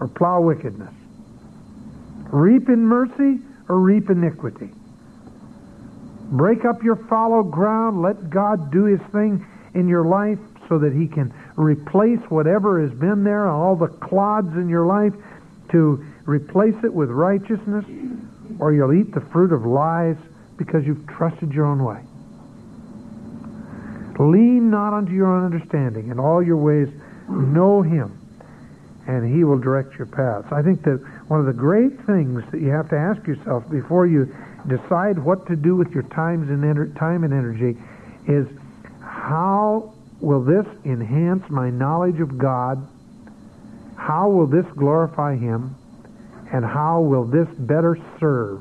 [0.00, 0.92] or plow wickedness.
[2.32, 4.70] Reap in mercy or reap iniquity.
[6.32, 8.00] Break up your fallow ground.
[8.00, 12.90] Let God do his thing in your life so that he can replace whatever has
[12.98, 15.12] been there, all the clods in your life,
[15.70, 17.84] to replace it with righteousness,
[18.58, 20.16] or you'll eat the fruit of lies
[20.56, 22.00] because you've trusted your own way.
[24.18, 26.08] Lean not unto your own understanding.
[26.08, 26.88] In all your ways,
[27.28, 28.18] know him,
[29.06, 30.50] and he will direct your paths.
[30.52, 34.06] I think that one of the great things that you have to ask yourself before
[34.06, 34.26] you
[34.68, 37.74] decide what to do with your times and time and energy
[38.28, 38.46] is
[39.00, 42.86] how will this enhance my knowledge of God?
[43.96, 45.74] How will this glorify him?
[46.52, 48.60] And how will this better serve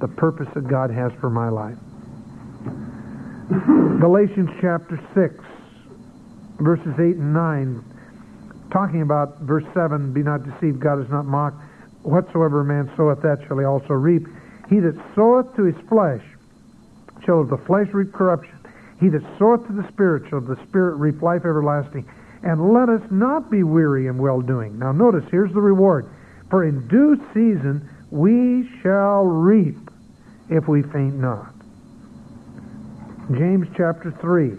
[0.00, 1.76] the purpose that God has for my life?
[4.00, 5.44] Galatians chapter 6,
[6.60, 7.84] verses 8 and 9,
[8.72, 11.67] talking about verse 7, Be not deceived, God is not mocked.
[12.08, 14.26] Whatsoever a man soweth, that shall he also reap.
[14.70, 16.22] He that soweth to his flesh
[17.24, 18.54] shall of the flesh reap corruption.
[18.98, 22.08] He that soweth to the Spirit shall of the Spirit reap life everlasting.
[22.42, 24.78] And let us not be weary in well doing.
[24.78, 26.08] Now notice, here's the reward.
[26.48, 29.76] For in due season we shall reap
[30.48, 31.52] if we faint not.
[33.32, 34.52] James chapter 3.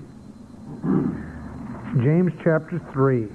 [2.04, 3.28] James chapter 3.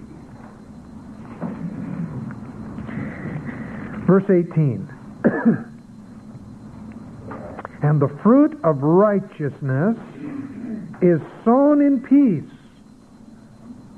[4.07, 4.89] Verse 18.
[7.83, 9.97] and the fruit of righteousness
[11.03, 12.45] is sown in peace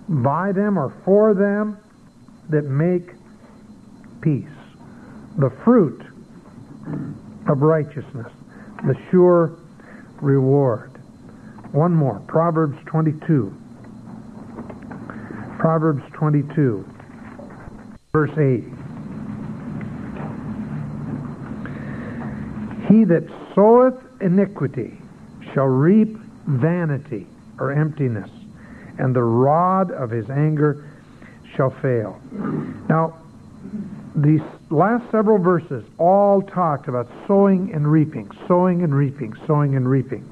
[0.09, 1.77] by them or for them
[2.51, 3.11] that make
[4.21, 4.47] peace.
[5.39, 6.01] The fruit
[7.49, 8.33] of righteousness,
[8.87, 9.59] the sure
[10.21, 10.93] reward.
[11.73, 13.55] One more, Proverbs 22.
[15.59, 16.89] Proverbs 22,
[18.13, 18.76] verse 8.
[22.97, 24.97] He that soweth iniquity
[25.53, 27.27] shall reap vanity
[27.59, 28.31] or emptiness,
[28.99, 30.89] and the rod of his anger
[31.55, 32.19] shall fail.
[32.89, 33.19] Now,
[34.15, 39.87] these last several verses all talked about sowing and reaping, sowing and reaping, sowing and
[39.87, 40.25] reaping.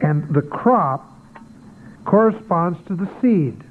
[0.00, 1.04] And the crop
[2.06, 3.62] corresponds to the seed.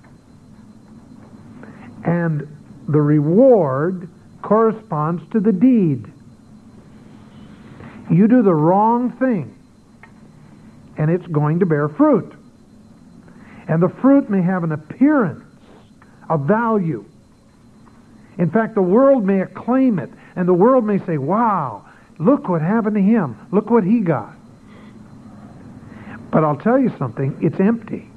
[2.05, 2.47] And
[2.88, 4.07] the reward
[4.43, 6.13] corresponds to the deed.
[8.10, 9.53] You do the wrong thing,
[10.97, 12.34] and it's going to bear fruit.
[13.68, 15.43] And the fruit may have an appearance
[16.30, 17.05] of value.
[18.38, 21.86] In fact, the world may acclaim it, and the world may say, wow,
[22.18, 23.36] look what happened to him.
[23.51, 24.36] Look what he got.
[26.32, 28.08] But I'll tell you something, it's empty.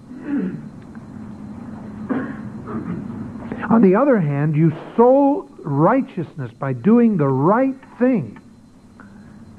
[3.70, 8.41] On the other hand, you sow righteousness by doing the right thing.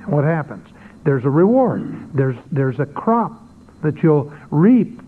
[0.06, 0.68] What happens?
[1.04, 2.14] There's a reward.
[2.14, 3.42] There's, there's a crop
[3.84, 5.00] that you'll reap.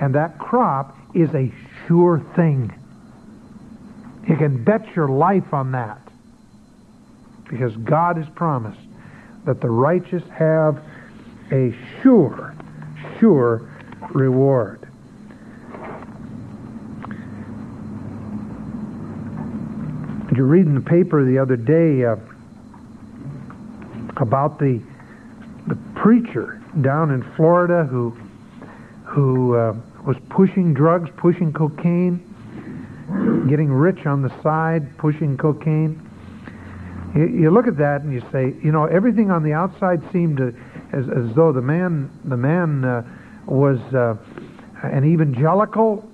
[0.00, 1.52] And that crop is a
[1.86, 2.72] sure thing.
[4.28, 6.00] You can bet your life on that.
[7.48, 8.80] Because God has promised
[9.44, 10.82] that the righteous have
[11.50, 12.54] a sure,
[13.18, 13.68] sure
[14.10, 14.88] reward.
[20.34, 22.16] You read in the paper the other day uh,
[24.16, 24.80] about the
[25.68, 28.10] the preacher down in Florida who
[29.04, 29.74] who uh,
[30.06, 32.18] was pushing drugs, pushing cocaine,
[33.48, 36.00] getting rich on the side, pushing cocaine.
[37.14, 40.38] You, you look at that and you say, you know, everything on the outside seemed
[40.38, 40.54] to,
[40.92, 43.02] as, as though the man the man uh,
[43.46, 44.16] was uh,
[44.82, 46.08] an evangelical,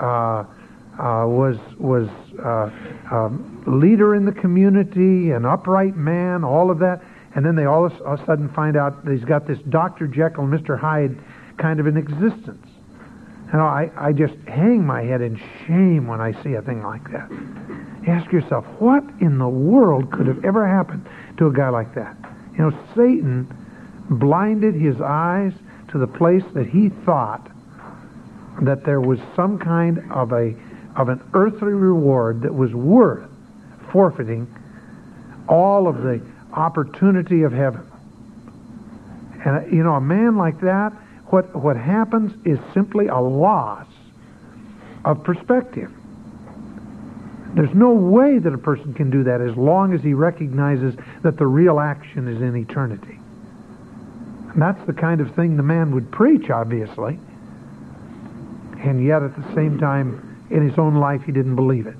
[0.00, 0.44] uh, uh,
[1.26, 2.08] was was
[2.42, 2.70] uh,
[3.10, 7.02] um, leader in the community, an upright man, all of that,
[7.34, 10.06] and then they all of a sudden find out that he's got this Dr.
[10.06, 10.78] Jekyll, and Mr.
[10.78, 11.18] Hyde
[11.56, 12.66] kind of an existence.
[13.52, 17.04] Know, I, I just hang my head in shame when I see a thing like
[17.12, 17.30] that.
[18.08, 21.06] Ask yourself, what in the world could have ever happened
[21.36, 22.16] to a guy like that?
[22.52, 23.46] You know, Satan
[24.08, 25.52] blinded his eyes
[25.90, 27.50] to the place that he thought
[28.62, 30.54] that there was some kind of a
[30.96, 33.28] of an earthly reward that was worth
[33.90, 34.46] forfeiting
[35.48, 36.20] all of the
[36.52, 37.86] opportunity of heaven.
[39.44, 40.92] And uh, you know, a man like that,
[41.26, 43.86] what what happens is simply a loss
[45.04, 45.90] of perspective.
[47.54, 51.36] There's no way that a person can do that as long as he recognizes that
[51.36, 53.18] the real action is in eternity.
[54.52, 57.18] And that's the kind of thing the man would preach, obviously.
[58.80, 61.96] And yet, at the same time, in his own life, he didn't believe it.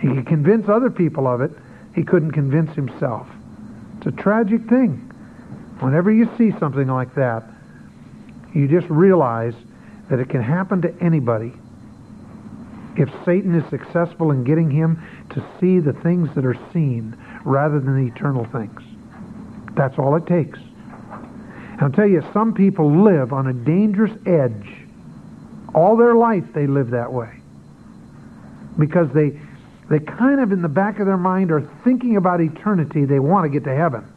[0.00, 1.52] He could convince other people of it,
[1.94, 3.28] he couldn't convince himself.
[4.04, 4.94] It's a tragic thing.
[5.78, 7.44] Whenever you see something like that,
[8.52, 9.54] you just realize
[10.10, 11.52] that it can happen to anybody
[12.96, 15.00] if Satan is successful in getting him
[15.30, 18.80] to see the things that are seen rather than the eternal things.
[19.76, 20.58] That's all it takes.
[20.58, 24.68] And I'll tell you, some people live on a dangerous edge.
[25.76, 27.40] All their life they live that way.
[28.76, 29.38] Because they
[29.92, 33.04] they kind of in the back of their mind are thinking about eternity.
[33.04, 34.10] They want to get to heaven.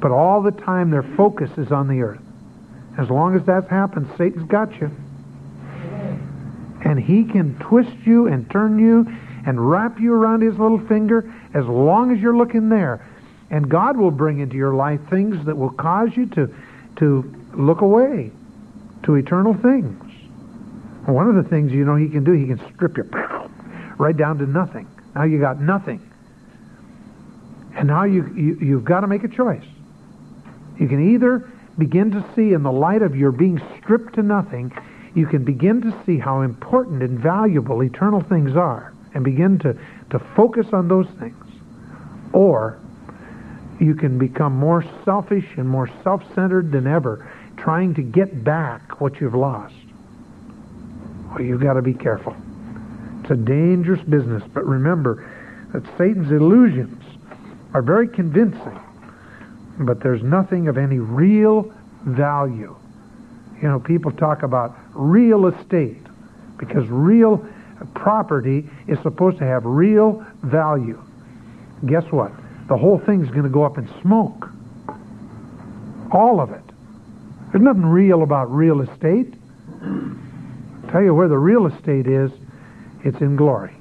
[0.00, 2.22] But all the time their focus is on the earth.
[2.96, 4.90] As long as that happens, Satan's got you.
[6.86, 9.06] And he can twist you and turn you
[9.46, 13.06] and wrap you around his little finger as long as you're looking there.
[13.50, 16.54] And God will bring into your life things that will cause you to,
[16.96, 18.32] to look away
[19.02, 20.00] to eternal things.
[21.04, 23.04] One of the things you know he can do, he can strip you
[23.98, 24.88] right down to nothing.
[25.14, 26.10] Now you got nothing.
[27.76, 29.64] And now you, you, you've got to make a choice.
[30.78, 34.72] You can either begin to see in the light of your being stripped to nothing,
[35.14, 39.76] you can begin to see how important and valuable eternal things are and begin to,
[40.10, 41.36] to focus on those things.
[42.32, 42.80] Or
[43.80, 49.20] you can become more selfish and more self-centered than ever, trying to get back what
[49.20, 49.74] you've lost.
[51.30, 52.36] Well, you've got to be careful.
[53.24, 55.26] It's a dangerous business, but remember
[55.72, 57.02] that Satan's illusions
[57.72, 58.78] are very convincing,
[59.78, 61.72] but there's nothing of any real
[62.04, 62.76] value.
[63.62, 66.02] You know, people talk about real estate
[66.58, 67.48] because real
[67.94, 71.02] property is supposed to have real value.
[71.86, 72.30] Guess what?
[72.68, 74.50] The whole thing's going to go up in smoke.
[76.12, 76.62] All of it.
[77.52, 79.32] There's nothing real about real estate.
[79.82, 82.30] I'll tell you where the real estate is,
[83.04, 83.74] it's in glory.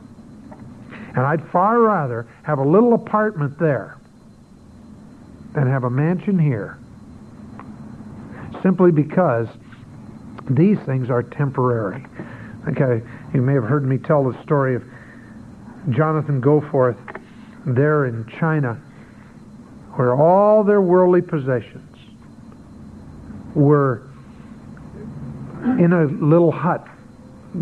[1.16, 3.98] And I'd far rather have a little apartment there
[5.54, 6.78] than have a mansion here.
[8.62, 9.48] Simply because
[10.50, 12.06] these things are temporary.
[12.68, 14.84] Okay, you may have heard me tell the story of
[15.90, 16.98] Jonathan Goforth
[17.66, 18.76] there in China,
[19.96, 21.98] where all their worldly possessions
[23.54, 24.04] were
[25.64, 26.88] in a little hut.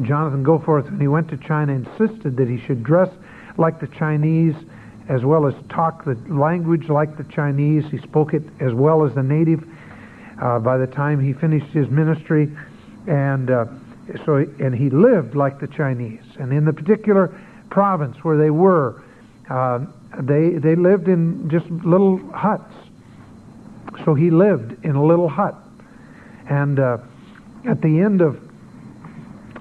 [0.03, 3.09] Jonathan Goforth, when he went to China, insisted that he should dress
[3.57, 4.55] like the Chinese
[5.09, 7.83] as well as talk the language like the Chinese.
[7.91, 9.63] He spoke it as well as the native
[10.41, 12.55] uh, by the time he finished his ministry.
[13.07, 13.65] And uh,
[14.25, 16.23] so, and he lived like the Chinese.
[16.39, 17.37] And in the particular
[17.69, 19.01] province where they were,
[19.49, 19.85] uh,
[20.19, 22.73] they they lived in just little huts.
[24.05, 25.55] So he lived in a little hut,
[26.49, 26.97] and uh,
[27.65, 28.39] at the end of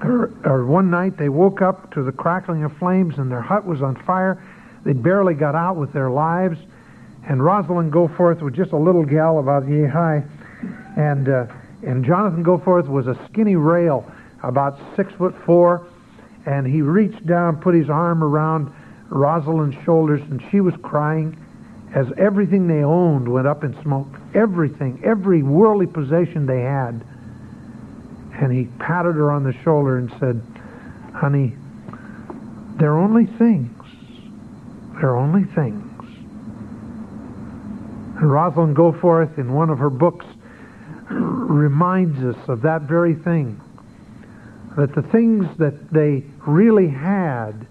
[0.03, 3.67] or, or one night they woke up to the crackling of flames, and their hut
[3.67, 4.43] was on fire.
[4.85, 6.59] They barely got out with their lives,
[7.29, 10.23] and Rosalind Goforth was just a little gal about yay high,
[10.97, 11.47] and uh,
[11.87, 14.11] and Jonathan Goforth was a skinny rail,
[14.43, 15.87] about six foot four,
[16.47, 18.73] and he reached down, put his arm around
[19.11, 21.37] Rosalind's shoulders, and she was crying,
[21.95, 24.09] as everything they owned went up in smoke.
[24.35, 27.05] Everything, every worldly possession they had.
[28.41, 30.43] And he patted her on the shoulder and said,
[31.15, 31.55] Honey,
[32.79, 33.71] they're only things.
[34.99, 35.87] They're only things.
[38.17, 40.25] And Rosalind Goforth, in one of her books,
[41.11, 43.61] reminds us of that very thing.
[44.77, 47.67] That the things that they really had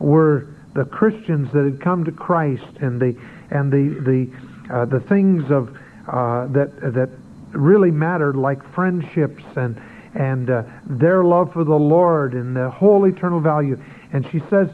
[0.00, 3.16] were the Christians that had come to Christ and the
[3.50, 5.76] and the the uh, the things of
[6.08, 7.10] uh, that that
[7.52, 9.80] really mattered, like friendships and
[10.14, 13.76] and uh, their love for the Lord and the whole eternal value.
[14.12, 14.68] And she says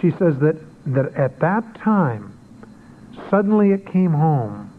[0.00, 0.56] she says that
[0.86, 2.36] that at that time,
[3.30, 4.70] suddenly it came home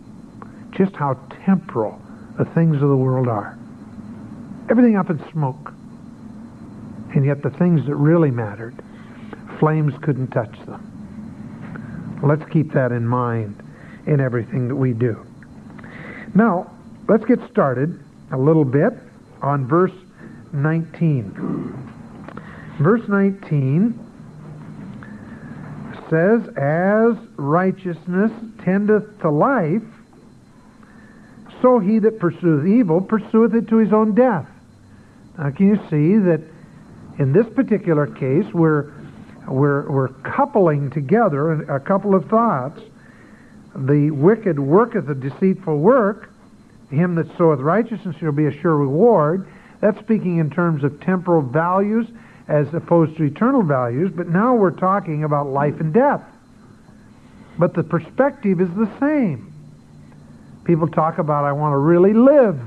[0.77, 1.13] just how
[1.45, 1.99] temporal
[2.37, 3.57] the things of the world are.
[4.69, 5.73] Everything up in smoke.
[7.15, 8.75] And yet the things that really mattered
[9.59, 12.19] Flames couldn't touch them.
[12.23, 13.61] Let's keep that in mind
[14.05, 15.25] in everything that we do.
[16.33, 16.71] Now,
[17.07, 17.99] let's get started
[18.31, 18.93] a little bit
[19.41, 19.91] on verse
[20.53, 21.33] 19.
[22.79, 23.99] Verse 19
[26.09, 28.31] says, As righteousness
[28.63, 29.83] tendeth to life,
[31.61, 34.47] so he that pursueth evil pursueth it to his own death.
[35.37, 36.41] Now, can you see that
[37.17, 38.91] in this particular case, we're
[39.47, 42.81] we're, we're coupling together a couple of thoughts.
[43.75, 46.29] The wicked worketh a deceitful work.
[46.89, 49.47] Him that soweth righteousness shall be a sure reward.
[49.81, 52.07] That's speaking in terms of temporal values
[52.47, 54.11] as opposed to eternal values.
[54.15, 56.21] But now we're talking about life and death.
[57.57, 59.51] But the perspective is the same.
[60.65, 62.59] People talk about, I want to really live.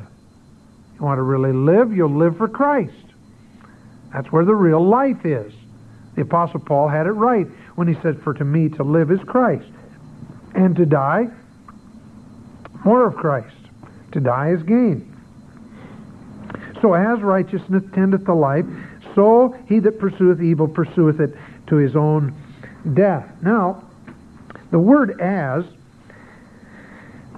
[0.95, 1.93] You want to really live?
[1.93, 2.93] You'll live for Christ.
[4.13, 5.53] That's where the real life is.
[6.15, 7.47] The Apostle Paul had it right
[7.77, 9.71] when he said, For to me to live is Christ,
[10.55, 11.29] and to die,
[12.85, 13.58] more of Christ.
[14.19, 15.17] To die is gain.
[16.83, 18.65] So as righteousness tendeth to life,
[19.15, 21.37] so he that pursueth evil pursueth it
[21.69, 22.35] to his own
[22.95, 23.31] death.
[23.43, 23.85] Now,
[24.73, 25.63] the word as,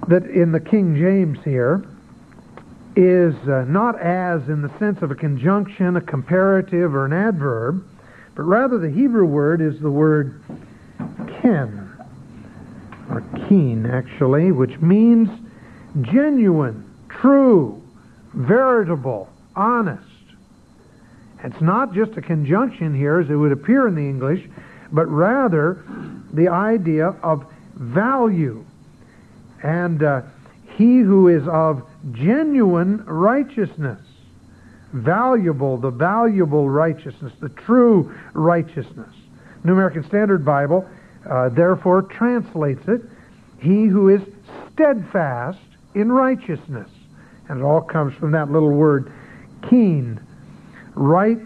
[0.07, 1.85] that in the King James here,
[2.95, 7.85] is uh, not as in the sense of a conjunction, a comparative, or an adverb,
[8.33, 10.41] but rather the Hebrew word is the word
[11.43, 11.91] ken,
[13.11, 15.29] or keen actually, which means
[16.01, 17.81] genuine, true,
[18.33, 20.03] veritable, honest.
[21.43, 24.47] It's not just a conjunction here as it would appear in the English,
[24.91, 25.83] but rather
[26.33, 28.63] the idea of value.
[29.63, 30.21] And uh,
[30.77, 33.99] he who is of genuine righteousness
[34.93, 39.13] valuable, the valuable righteousness, the true righteousness.
[39.63, 40.87] New American Standard Bible,
[41.29, 43.01] uh, therefore, translates it,
[43.59, 44.21] he who is
[44.73, 45.59] steadfast
[45.95, 46.89] in righteousness.
[47.49, 49.11] And it all comes from that little word,
[49.69, 50.19] keen.
[50.95, 51.39] Right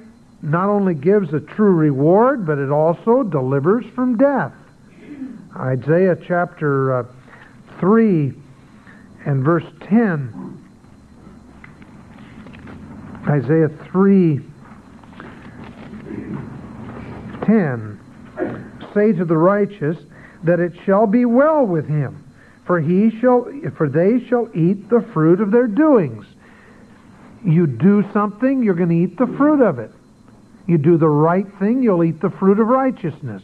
[0.46, 4.54] not only gives a true reward, but it also delivers from death.
[5.58, 7.04] Isaiah chapter uh,
[7.80, 8.34] 3
[9.26, 10.62] and verse 10
[13.28, 14.40] Isaiah 3
[17.46, 18.00] 10
[18.94, 19.98] say to the righteous
[20.44, 22.25] that it shall be well with him
[22.66, 23.48] for he shall
[23.78, 26.26] for they shall eat the fruit of their doings
[27.44, 29.92] you do something you're going to eat the fruit of it
[30.68, 33.44] you do the right thing you'll eat the fruit of righteousness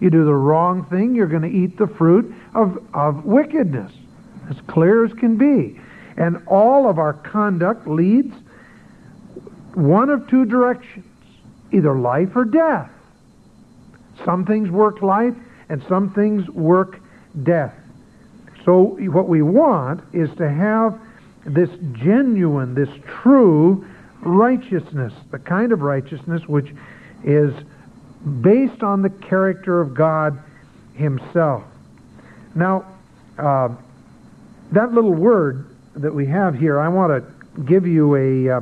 [0.00, 3.92] you do the wrong thing you're going to eat the fruit of, of wickedness
[4.48, 5.80] as clear as can be
[6.16, 8.34] and all of our conduct leads
[9.74, 11.06] one of two directions
[11.72, 12.90] either life or death.
[14.24, 15.34] Some things work life,
[15.68, 17.00] and some things work
[17.42, 17.74] death.
[18.64, 21.00] So, what we want is to have
[21.46, 22.90] this genuine, this
[23.22, 23.86] true
[24.20, 26.74] righteousness, the kind of righteousness which
[27.24, 27.54] is
[28.42, 30.38] based on the character of God
[30.94, 31.64] Himself.
[32.54, 32.84] Now,
[33.38, 33.68] uh,
[34.72, 38.56] that little word that we have here, I want to give you a.
[38.56, 38.60] Uh,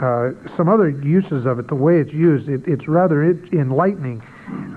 [0.00, 4.22] uh, some other uses of it, the way it's used, it, it's rather enlightening.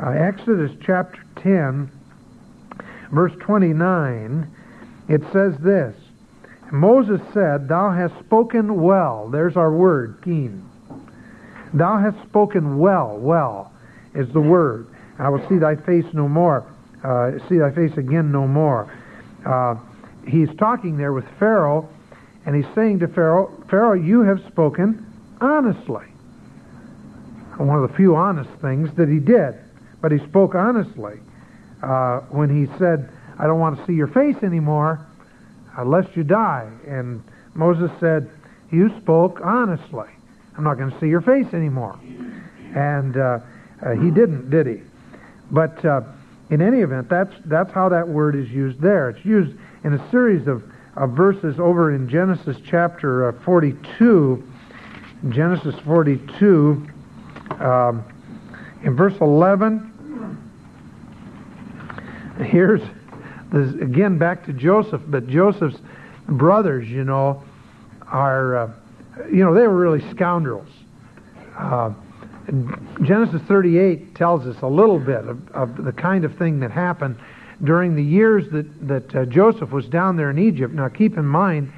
[0.01, 1.91] Uh, Exodus chapter 10,
[3.11, 4.47] verse 29,
[5.09, 5.95] it says this
[6.71, 9.29] Moses said, Thou hast spoken well.
[9.29, 10.67] There's our word, keen.
[11.73, 13.71] Thou hast spoken well, well
[14.13, 14.87] is the word.
[15.19, 16.65] I will see thy face no more.
[17.03, 18.91] Uh, see thy face again no more.
[19.45, 19.75] Uh,
[20.27, 21.89] he's talking there with Pharaoh,
[22.45, 25.05] and he's saying to Pharaoh, Pharaoh, you have spoken
[25.39, 26.05] honestly.
[27.57, 29.55] One of the few honest things that he did,
[30.01, 31.19] but he spoke honestly.
[31.81, 33.09] Uh, when he said,
[33.39, 35.05] I don't want to see your face anymore,
[35.83, 36.69] lest you die.
[36.87, 37.23] And
[37.53, 38.29] Moses said,
[38.71, 40.09] You spoke honestly.
[40.57, 41.97] I'm not going to see your face anymore.
[42.75, 43.39] And uh,
[43.81, 44.81] uh, he didn't, did he?
[45.49, 46.01] But uh,
[46.49, 49.09] in any event, that's, that's how that word is used there.
[49.09, 50.63] It's used in a series of,
[50.95, 54.43] of verses over in Genesis chapter uh, 42.
[55.29, 56.87] Genesis 42,
[57.59, 58.03] um,
[58.83, 59.90] in verse 11,
[62.41, 62.81] here's
[63.51, 65.79] this, again back to Joseph, but Joseph's
[66.27, 67.43] brothers, you know,
[68.07, 68.73] are, uh,
[69.31, 70.69] you know, they were really scoundrels.
[71.57, 71.93] Uh,
[73.03, 77.17] Genesis 38 tells us a little bit of, of, the kind of thing that happened
[77.63, 80.73] during the years that, that uh, Joseph was down there in Egypt.
[80.73, 81.71] Now, keep in mind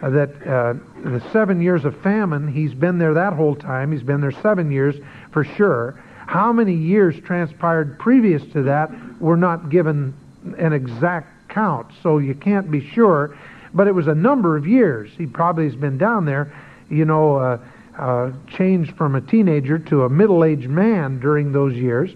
[0.00, 3.90] that uh, the seven years of famine, he's been there that whole time.
[3.92, 4.94] He's been there seven years
[5.32, 6.00] for sure.
[6.26, 10.14] How many years transpired previous to that we're not given
[10.58, 13.36] an exact count, so you can't be sure.
[13.72, 15.10] But it was a number of years.
[15.16, 16.52] He probably has been down there,
[16.90, 17.58] you know, uh,
[17.98, 22.10] uh, changed from a teenager to a middle-aged man during those years.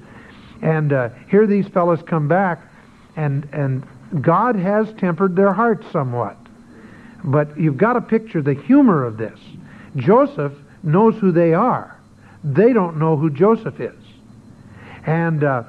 [0.63, 2.61] And uh, here these fellows come back,
[3.17, 3.87] and and
[4.21, 6.37] God has tempered their hearts somewhat.
[7.25, 9.39] But you've got to picture the humor of this.
[9.97, 10.53] Joseph
[10.83, 11.99] knows who they are.
[12.45, 13.98] They don't know who Joseph is.
[15.09, 15.63] And uh,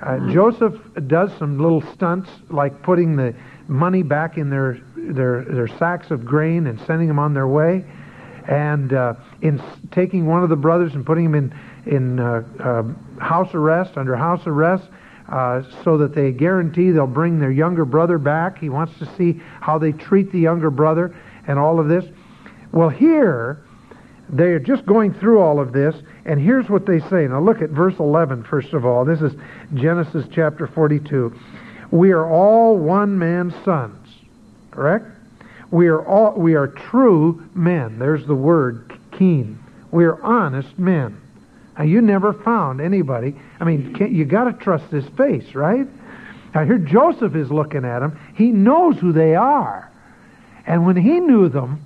[0.00, 0.74] uh, Joseph
[1.06, 3.34] does some little stunts like putting the
[3.68, 7.84] money back in their their their sacks of grain and sending them on their way,
[8.48, 12.84] and uh, in taking one of the brothers and putting him in in uh, uh
[13.22, 14.84] house arrest under house arrest.
[15.28, 18.58] Uh, so that they guarantee they'll bring their younger brother back.
[18.60, 21.16] He wants to see how they treat the younger brother
[21.48, 22.04] and all of this.
[22.70, 23.60] Well, here,
[24.28, 27.26] they're just going through all of this, and here's what they say.
[27.28, 29.04] Now look at verse 11, first of all.
[29.04, 29.32] This is
[29.74, 31.38] Genesis chapter 42.
[31.92, 34.08] We are all one man's sons,
[34.72, 35.06] correct?
[35.70, 37.98] We are all we are true men.
[38.00, 39.58] There's the word keen.
[39.92, 41.20] We are honest men.
[41.78, 43.36] Now you never found anybody.
[43.60, 45.86] I mean, you got to trust his face, right?
[46.54, 48.18] Now here Joseph is looking at him.
[48.34, 49.90] He knows who they are,
[50.66, 51.84] and when he knew them,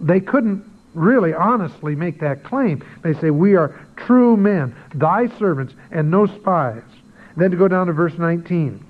[0.00, 2.84] they couldn't really honestly make that claim.
[3.02, 6.82] They say, We are true men, thy servants, and no spies.
[7.36, 8.84] Then to go down to verse 19.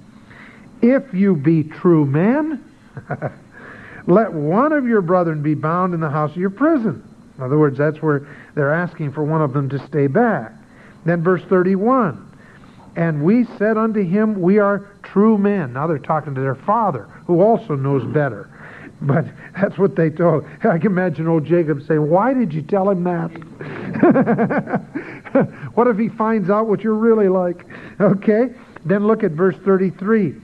[0.82, 2.64] If you be true men,
[4.06, 7.06] let one of your brethren be bound in the house of your prison.
[7.36, 10.52] In other words, that's where they're asking for one of them to stay back.
[11.04, 12.26] Then verse 31.
[12.96, 15.72] And we said unto him, We are true men.
[15.72, 18.50] Now they're talking to their father, who also knows better.
[19.02, 19.24] But
[19.58, 20.44] that's what they told.
[20.62, 23.30] I can imagine old Jacob saying, Why did you tell him that?
[25.74, 27.64] what if he finds out what you're really like?
[28.00, 28.50] Okay?
[28.84, 30.34] Then look at verse 33.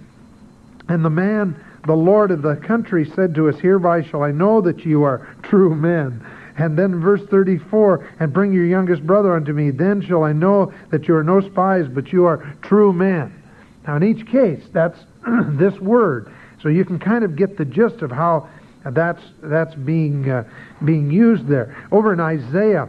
[0.89, 4.61] And the man, the Lord of the country, said to us, Hereby shall I know
[4.63, 6.25] that you are true men.
[6.59, 9.71] And then verse 34, and bring your youngest brother unto me.
[9.71, 13.43] Then shall I know that you are no spies, but you are true men.
[13.87, 14.99] Now, in each case, that's
[15.49, 16.33] this word.
[16.63, 18.49] So you can kind of get the gist of how
[18.85, 20.45] that's that's being uh,
[20.85, 21.77] being used there.
[21.91, 22.89] Over in Isaiah,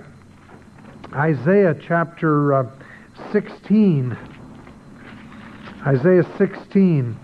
[1.13, 2.70] Isaiah chapter uh,
[3.32, 4.18] 16,
[5.86, 7.18] Isaiah 16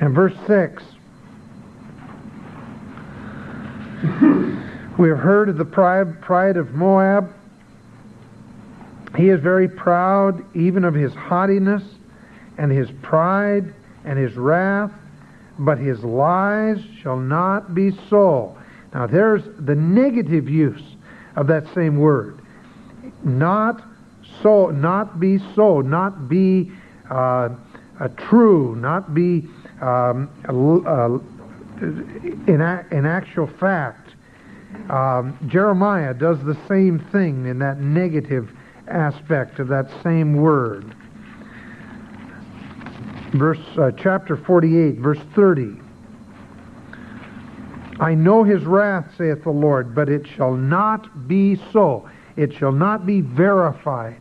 [0.00, 0.82] and verse 6.
[4.98, 7.32] we have heard of the pride, pride of Moab.
[9.16, 11.84] He is very proud, even of his haughtiness
[12.58, 13.72] and his pride
[14.04, 14.90] and his wrath
[15.64, 18.56] but his lies shall not be so.
[18.92, 20.82] Now there's the negative use
[21.36, 22.40] of that same word.
[23.24, 23.82] Not
[24.42, 26.72] so, not be so, not be
[27.10, 27.50] uh,
[28.16, 29.48] true, not be
[29.80, 31.18] um, uh,
[31.80, 34.10] in, a, in actual fact.
[34.90, 38.52] Um, Jeremiah does the same thing in that negative
[38.88, 40.94] aspect of that same word
[43.32, 45.80] verse uh, chapter 48 verse 30
[48.00, 52.08] I know his wrath saith the Lord but it shall not be so.
[52.36, 54.20] It shall not be verified.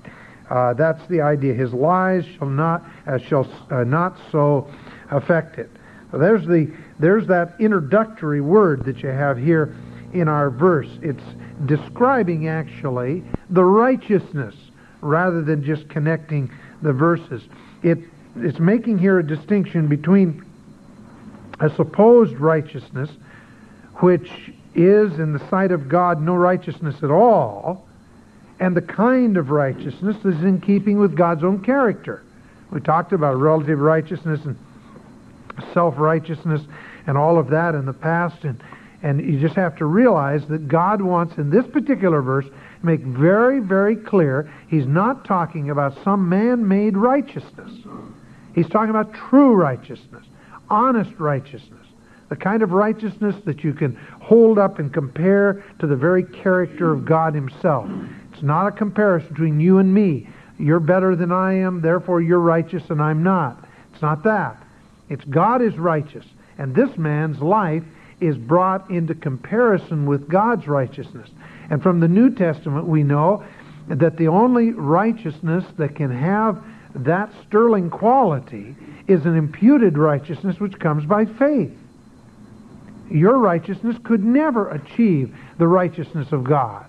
[0.49, 1.53] Uh, that's the idea.
[1.53, 4.69] His lies shall not uh, shall uh, not so
[5.09, 5.69] affect it.
[6.11, 9.75] So there's the there's that introductory word that you have here
[10.13, 10.89] in our verse.
[11.01, 11.23] It's
[11.65, 14.55] describing actually the righteousness
[14.99, 16.51] rather than just connecting
[16.81, 17.43] the verses.
[17.81, 17.99] It
[18.37, 20.43] it's making here a distinction between
[21.59, 23.09] a supposed righteousness,
[23.95, 27.87] which is in the sight of God no righteousness at all,
[28.59, 32.23] and the kind of righteousness that is in keeping with God's own character,
[32.71, 34.57] We talked about relative righteousness and
[35.73, 36.61] self-righteousness
[37.05, 38.43] and all of that in the past.
[38.45, 38.63] And,
[39.03, 42.45] and you just have to realize that God wants, in this particular verse,
[42.81, 47.71] make very, very clear He's not talking about some man-made righteousness.
[48.53, 50.25] He's talking about true righteousness,
[50.69, 51.81] honest righteousness
[52.31, 56.93] the kind of righteousness that you can hold up and compare to the very character
[56.93, 57.91] of God Himself.
[58.31, 60.29] It's not a comparison between you and me.
[60.57, 63.67] You're better than I am, therefore you're righteous and I'm not.
[63.91, 64.63] It's not that.
[65.09, 66.25] It's God is righteous,
[66.57, 67.83] and this man's life
[68.21, 71.29] is brought into comparison with God's righteousness.
[71.69, 73.43] And from the New Testament, we know
[73.89, 76.63] that the only righteousness that can have
[76.95, 78.75] that sterling quality
[79.07, 81.77] is an imputed righteousness which comes by faith.
[83.09, 86.85] Your righteousness could never achieve the righteousness of God.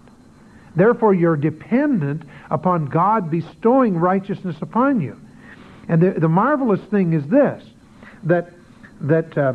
[0.75, 5.21] Therefore, you're dependent upon God bestowing righteousness upon you.
[5.89, 7.63] And the, the marvelous thing is this,
[8.25, 8.51] that,
[9.03, 9.55] that uh,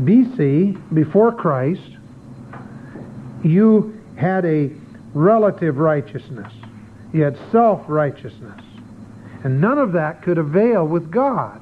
[0.00, 1.88] BC, before Christ,
[3.42, 4.70] you had a
[5.14, 6.52] relative righteousness.
[7.12, 8.63] You had self-righteousness.
[9.44, 11.60] And none of that could avail with God.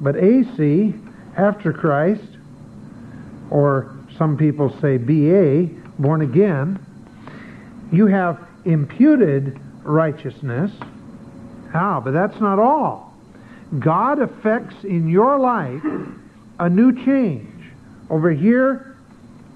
[0.00, 0.94] But AC,
[1.36, 2.22] after Christ,
[3.50, 6.78] or some people say BA, born again,
[7.92, 10.72] you have imputed righteousness.
[11.74, 13.14] Ah, but that's not all.
[13.78, 15.82] God affects in your life
[16.58, 17.64] a new change.
[18.08, 18.96] Over here,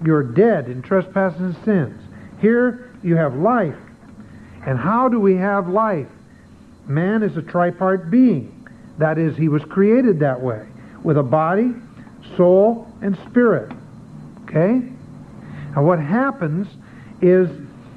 [0.04, 2.02] you're dead in trespasses and sins.
[2.40, 3.76] Here, you have life.
[4.66, 6.08] And how do we have life?
[6.86, 8.68] Man is a tripart being.
[8.98, 10.66] That is, he was created that way,
[11.02, 11.72] with a body,
[12.36, 13.72] soul, and spirit.
[14.44, 14.82] Okay?
[15.74, 16.66] Now what happens
[17.22, 17.48] is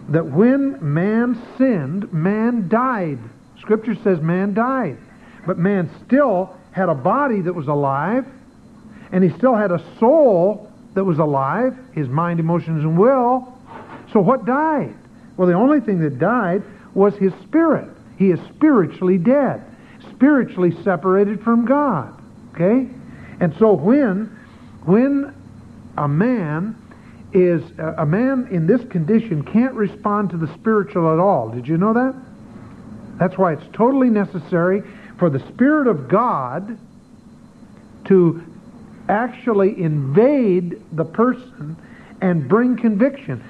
[0.09, 3.19] that when man sinned, man died.
[3.59, 4.97] Scripture says man died.
[5.45, 8.25] But man still had a body that was alive,
[9.11, 13.57] and he still had a soul that was alive, his mind, emotions, and will.
[14.11, 14.95] So what died?
[15.37, 16.63] Well, the only thing that died
[16.93, 17.89] was his spirit.
[18.17, 19.63] He is spiritually dead,
[20.11, 22.21] spiritually separated from God.
[22.53, 22.89] Okay?
[23.39, 24.39] And so when
[24.85, 25.33] when
[25.97, 26.75] a man
[27.33, 31.49] is a man in this condition can't respond to the spiritual at all.
[31.49, 32.13] Did you know that?
[33.17, 34.83] That's why it's totally necessary
[35.17, 36.77] for the Spirit of God
[38.05, 38.43] to
[39.09, 41.75] actually invade the person
[42.21, 43.43] and bring conviction.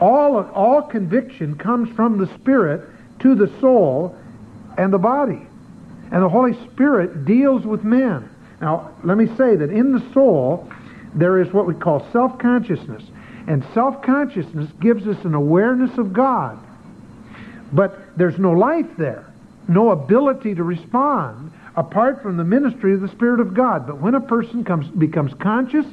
[0.00, 2.88] All, all conviction comes from the Spirit
[3.20, 4.16] to the soul
[4.76, 5.46] and the body.
[6.10, 8.28] And the Holy Spirit deals with men.
[8.60, 10.70] Now, let me say that in the soul,
[11.14, 13.02] there is what we call self-consciousness.
[13.46, 16.58] And self-consciousness gives us an awareness of God.
[17.72, 19.26] But there's no life there,
[19.68, 23.86] no ability to respond apart from the ministry of the Spirit of God.
[23.86, 25.86] But when a person comes, becomes conscious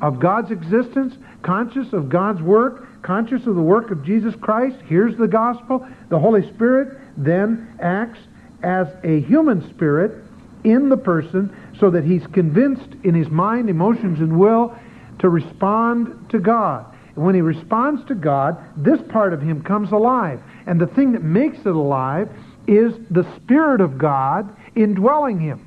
[0.00, 5.16] of God's existence, conscious of God's work, conscious of the work of Jesus Christ, hears
[5.16, 8.20] the gospel, the Holy Spirit then acts
[8.62, 10.24] as a human spirit
[10.64, 14.76] in the person so that he's convinced in his mind, emotions, and will
[15.20, 16.86] to respond to God.
[17.14, 20.40] And when he responds to God, this part of him comes alive.
[20.66, 22.28] And the thing that makes it alive
[22.66, 25.64] is the Spirit of God indwelling him.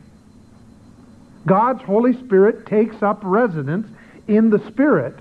[1.45, 3.87] God's Holy Spirit takes up residence
[4.27, 5.15] in the Spirit.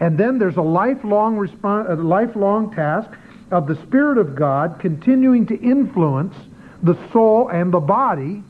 [0.00, 3.10] And then there's a lifelong, a lifelong task
[3.50, 6.34] of the Spirit of God continuing to influence
[6.82, 8.42] the soul and the body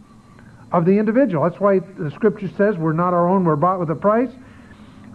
[0.73, 1.49] of the individual.
[1.49, 4.31] That's why the Scripture says we're not our own; we're bought with a price.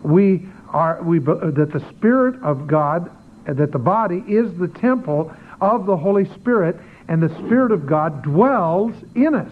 [0.03, 3.11] We are we that the Spirit of God,
[3.45, 6.77] that the body is the temple of the Holy Spirit,
[7.07, 9.51] and the Spirit of God dwells in us.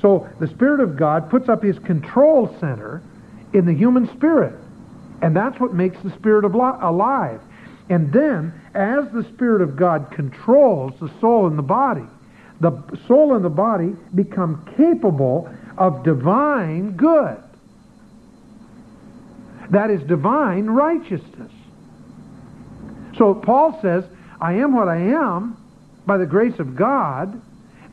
[0.00, 3.02] So the Spirit of God puts up His control center
[3.52, 4.54] in the human spirit,
[5.22, 7.40] and that's what makes the Spirit alive.
[7.88, 12.04] And then, as the Spirit of God controls the soul and the body,
[12.60, 12.72] the
[13.06, 17.36] soul and the body become capable of divine good.
[19.70, 21.52] That is divine righteousness.
[23.16, 24.04] So Paul says,
[24.40, 25.56] I am what I am
[26.06, 27.40] by the grace of God,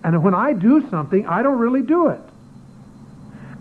[0.04, 2.22] and when I do something, I don't really do it.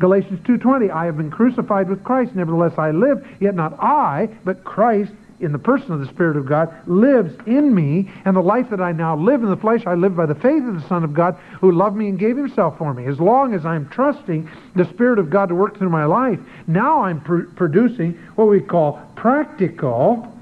[0.00, 4.64] Galatians 2.20, I have been crucified with Christ, nevertheless I live, yet not I, but
[4.64, 8.70] Christ in the person of the Spirit of God lives in me, and the life
[8.70, 11.04] that I now live in the flesh, I live by the faith of the Son
[11.04, 13.04] of God who loved me and gave himself for me.
[13.06, 17.02] As long as I'm trusting the Spirit of God to work through my life, now
[17.02, 20.34] I'm pr- producing what we call practical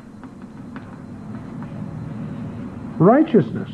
[2.98, 3.70] righteousness.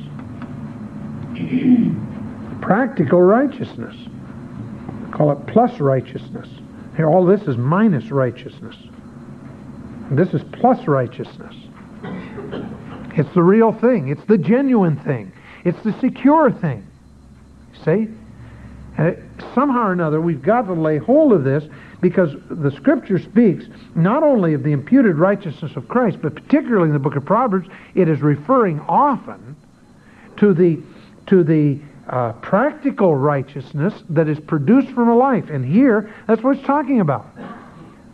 [2.62, 3.96] practical righteousness.
[5.14, 6.48] Call it plus righteousness.
[6.96, 8.74] Here, all this is minus righteousness.
[10.10, 11.54] This is plus righteousness.
[13.16, 14.08] It's the real thing.
[14.08, 15.32] It's the genuine thing.
[15.64, 16.84] It's the secure thing.
[17.84, 18.08] See?
[18.98, 19.16] And
[19.54, 21.62] somehow or another, we've got to lay hold of this
[22.00, 26.92] because the Scripture speaks not only of the imputed righteousness of Christ, but particularly in
[26.92, 29.54] the book of Proverbs, it is referring often
[30.38, 30.82] to the
[31.28, 31.78] to the
[32.08, 35.48] uh, practical righteousness that is produced from a life.
[35.50, 37.26] And here, that's what it's talking about.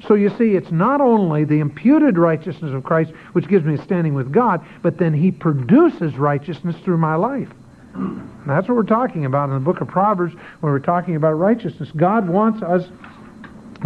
[0.06, 3.82] So you see, it's not only the imputed righteousness of Christ which gives me a
[3.82, 7.50] standing with God, but then He produces righteousness through my life.
[7.94, 11.32] And that's what we're talking about in the book of Proverbs when we're talking about
[11.32, 11.90] righteousness.
[11.96, 12.88] God wants us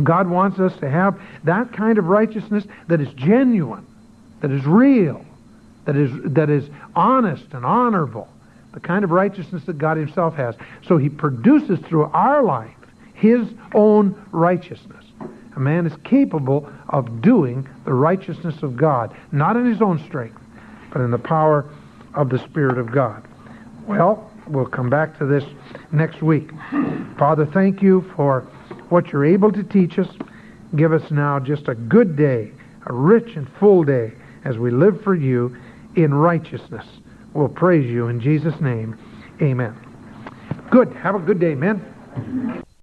[0.02, 3.86] God wants us to have that kind of righteousness that is genuine,
[4.40, 5.24] that is real,
[5.84, 8.28] that is that is honest and honorable
[8.74, 10.56] the kind of righteousness that God himself has.
[10.86, 12.74] So he produces through our life
[13.14, 15.04] his own righteousness.
[15.56, 20.40] A man is capable of doing the righteousness of God, not in his own strength,
[20.92, 21.64] but in the power
[22.14, 23.24] of the Spirit of God.
[23.86, 25.44] Well, we'll come back to this
[25.92, 26.50] next week.
[27.16, 28.40] Father, thank you for
[28.88, 30.08] what you're able to teach us.
[30.74, 32.50] Give us now just a good day,
[32.86, 34.12] a rich and full day,
[34.44, 35.56] as we live for you
[35.94, 36.86] in righteousness.
[37.34, 38.96] We'll praise you in Jesus' name.
[39.42, 39.76] Amen.
[40.70, 40.92] Good.
[40.94, 42.63] Have a good day, men.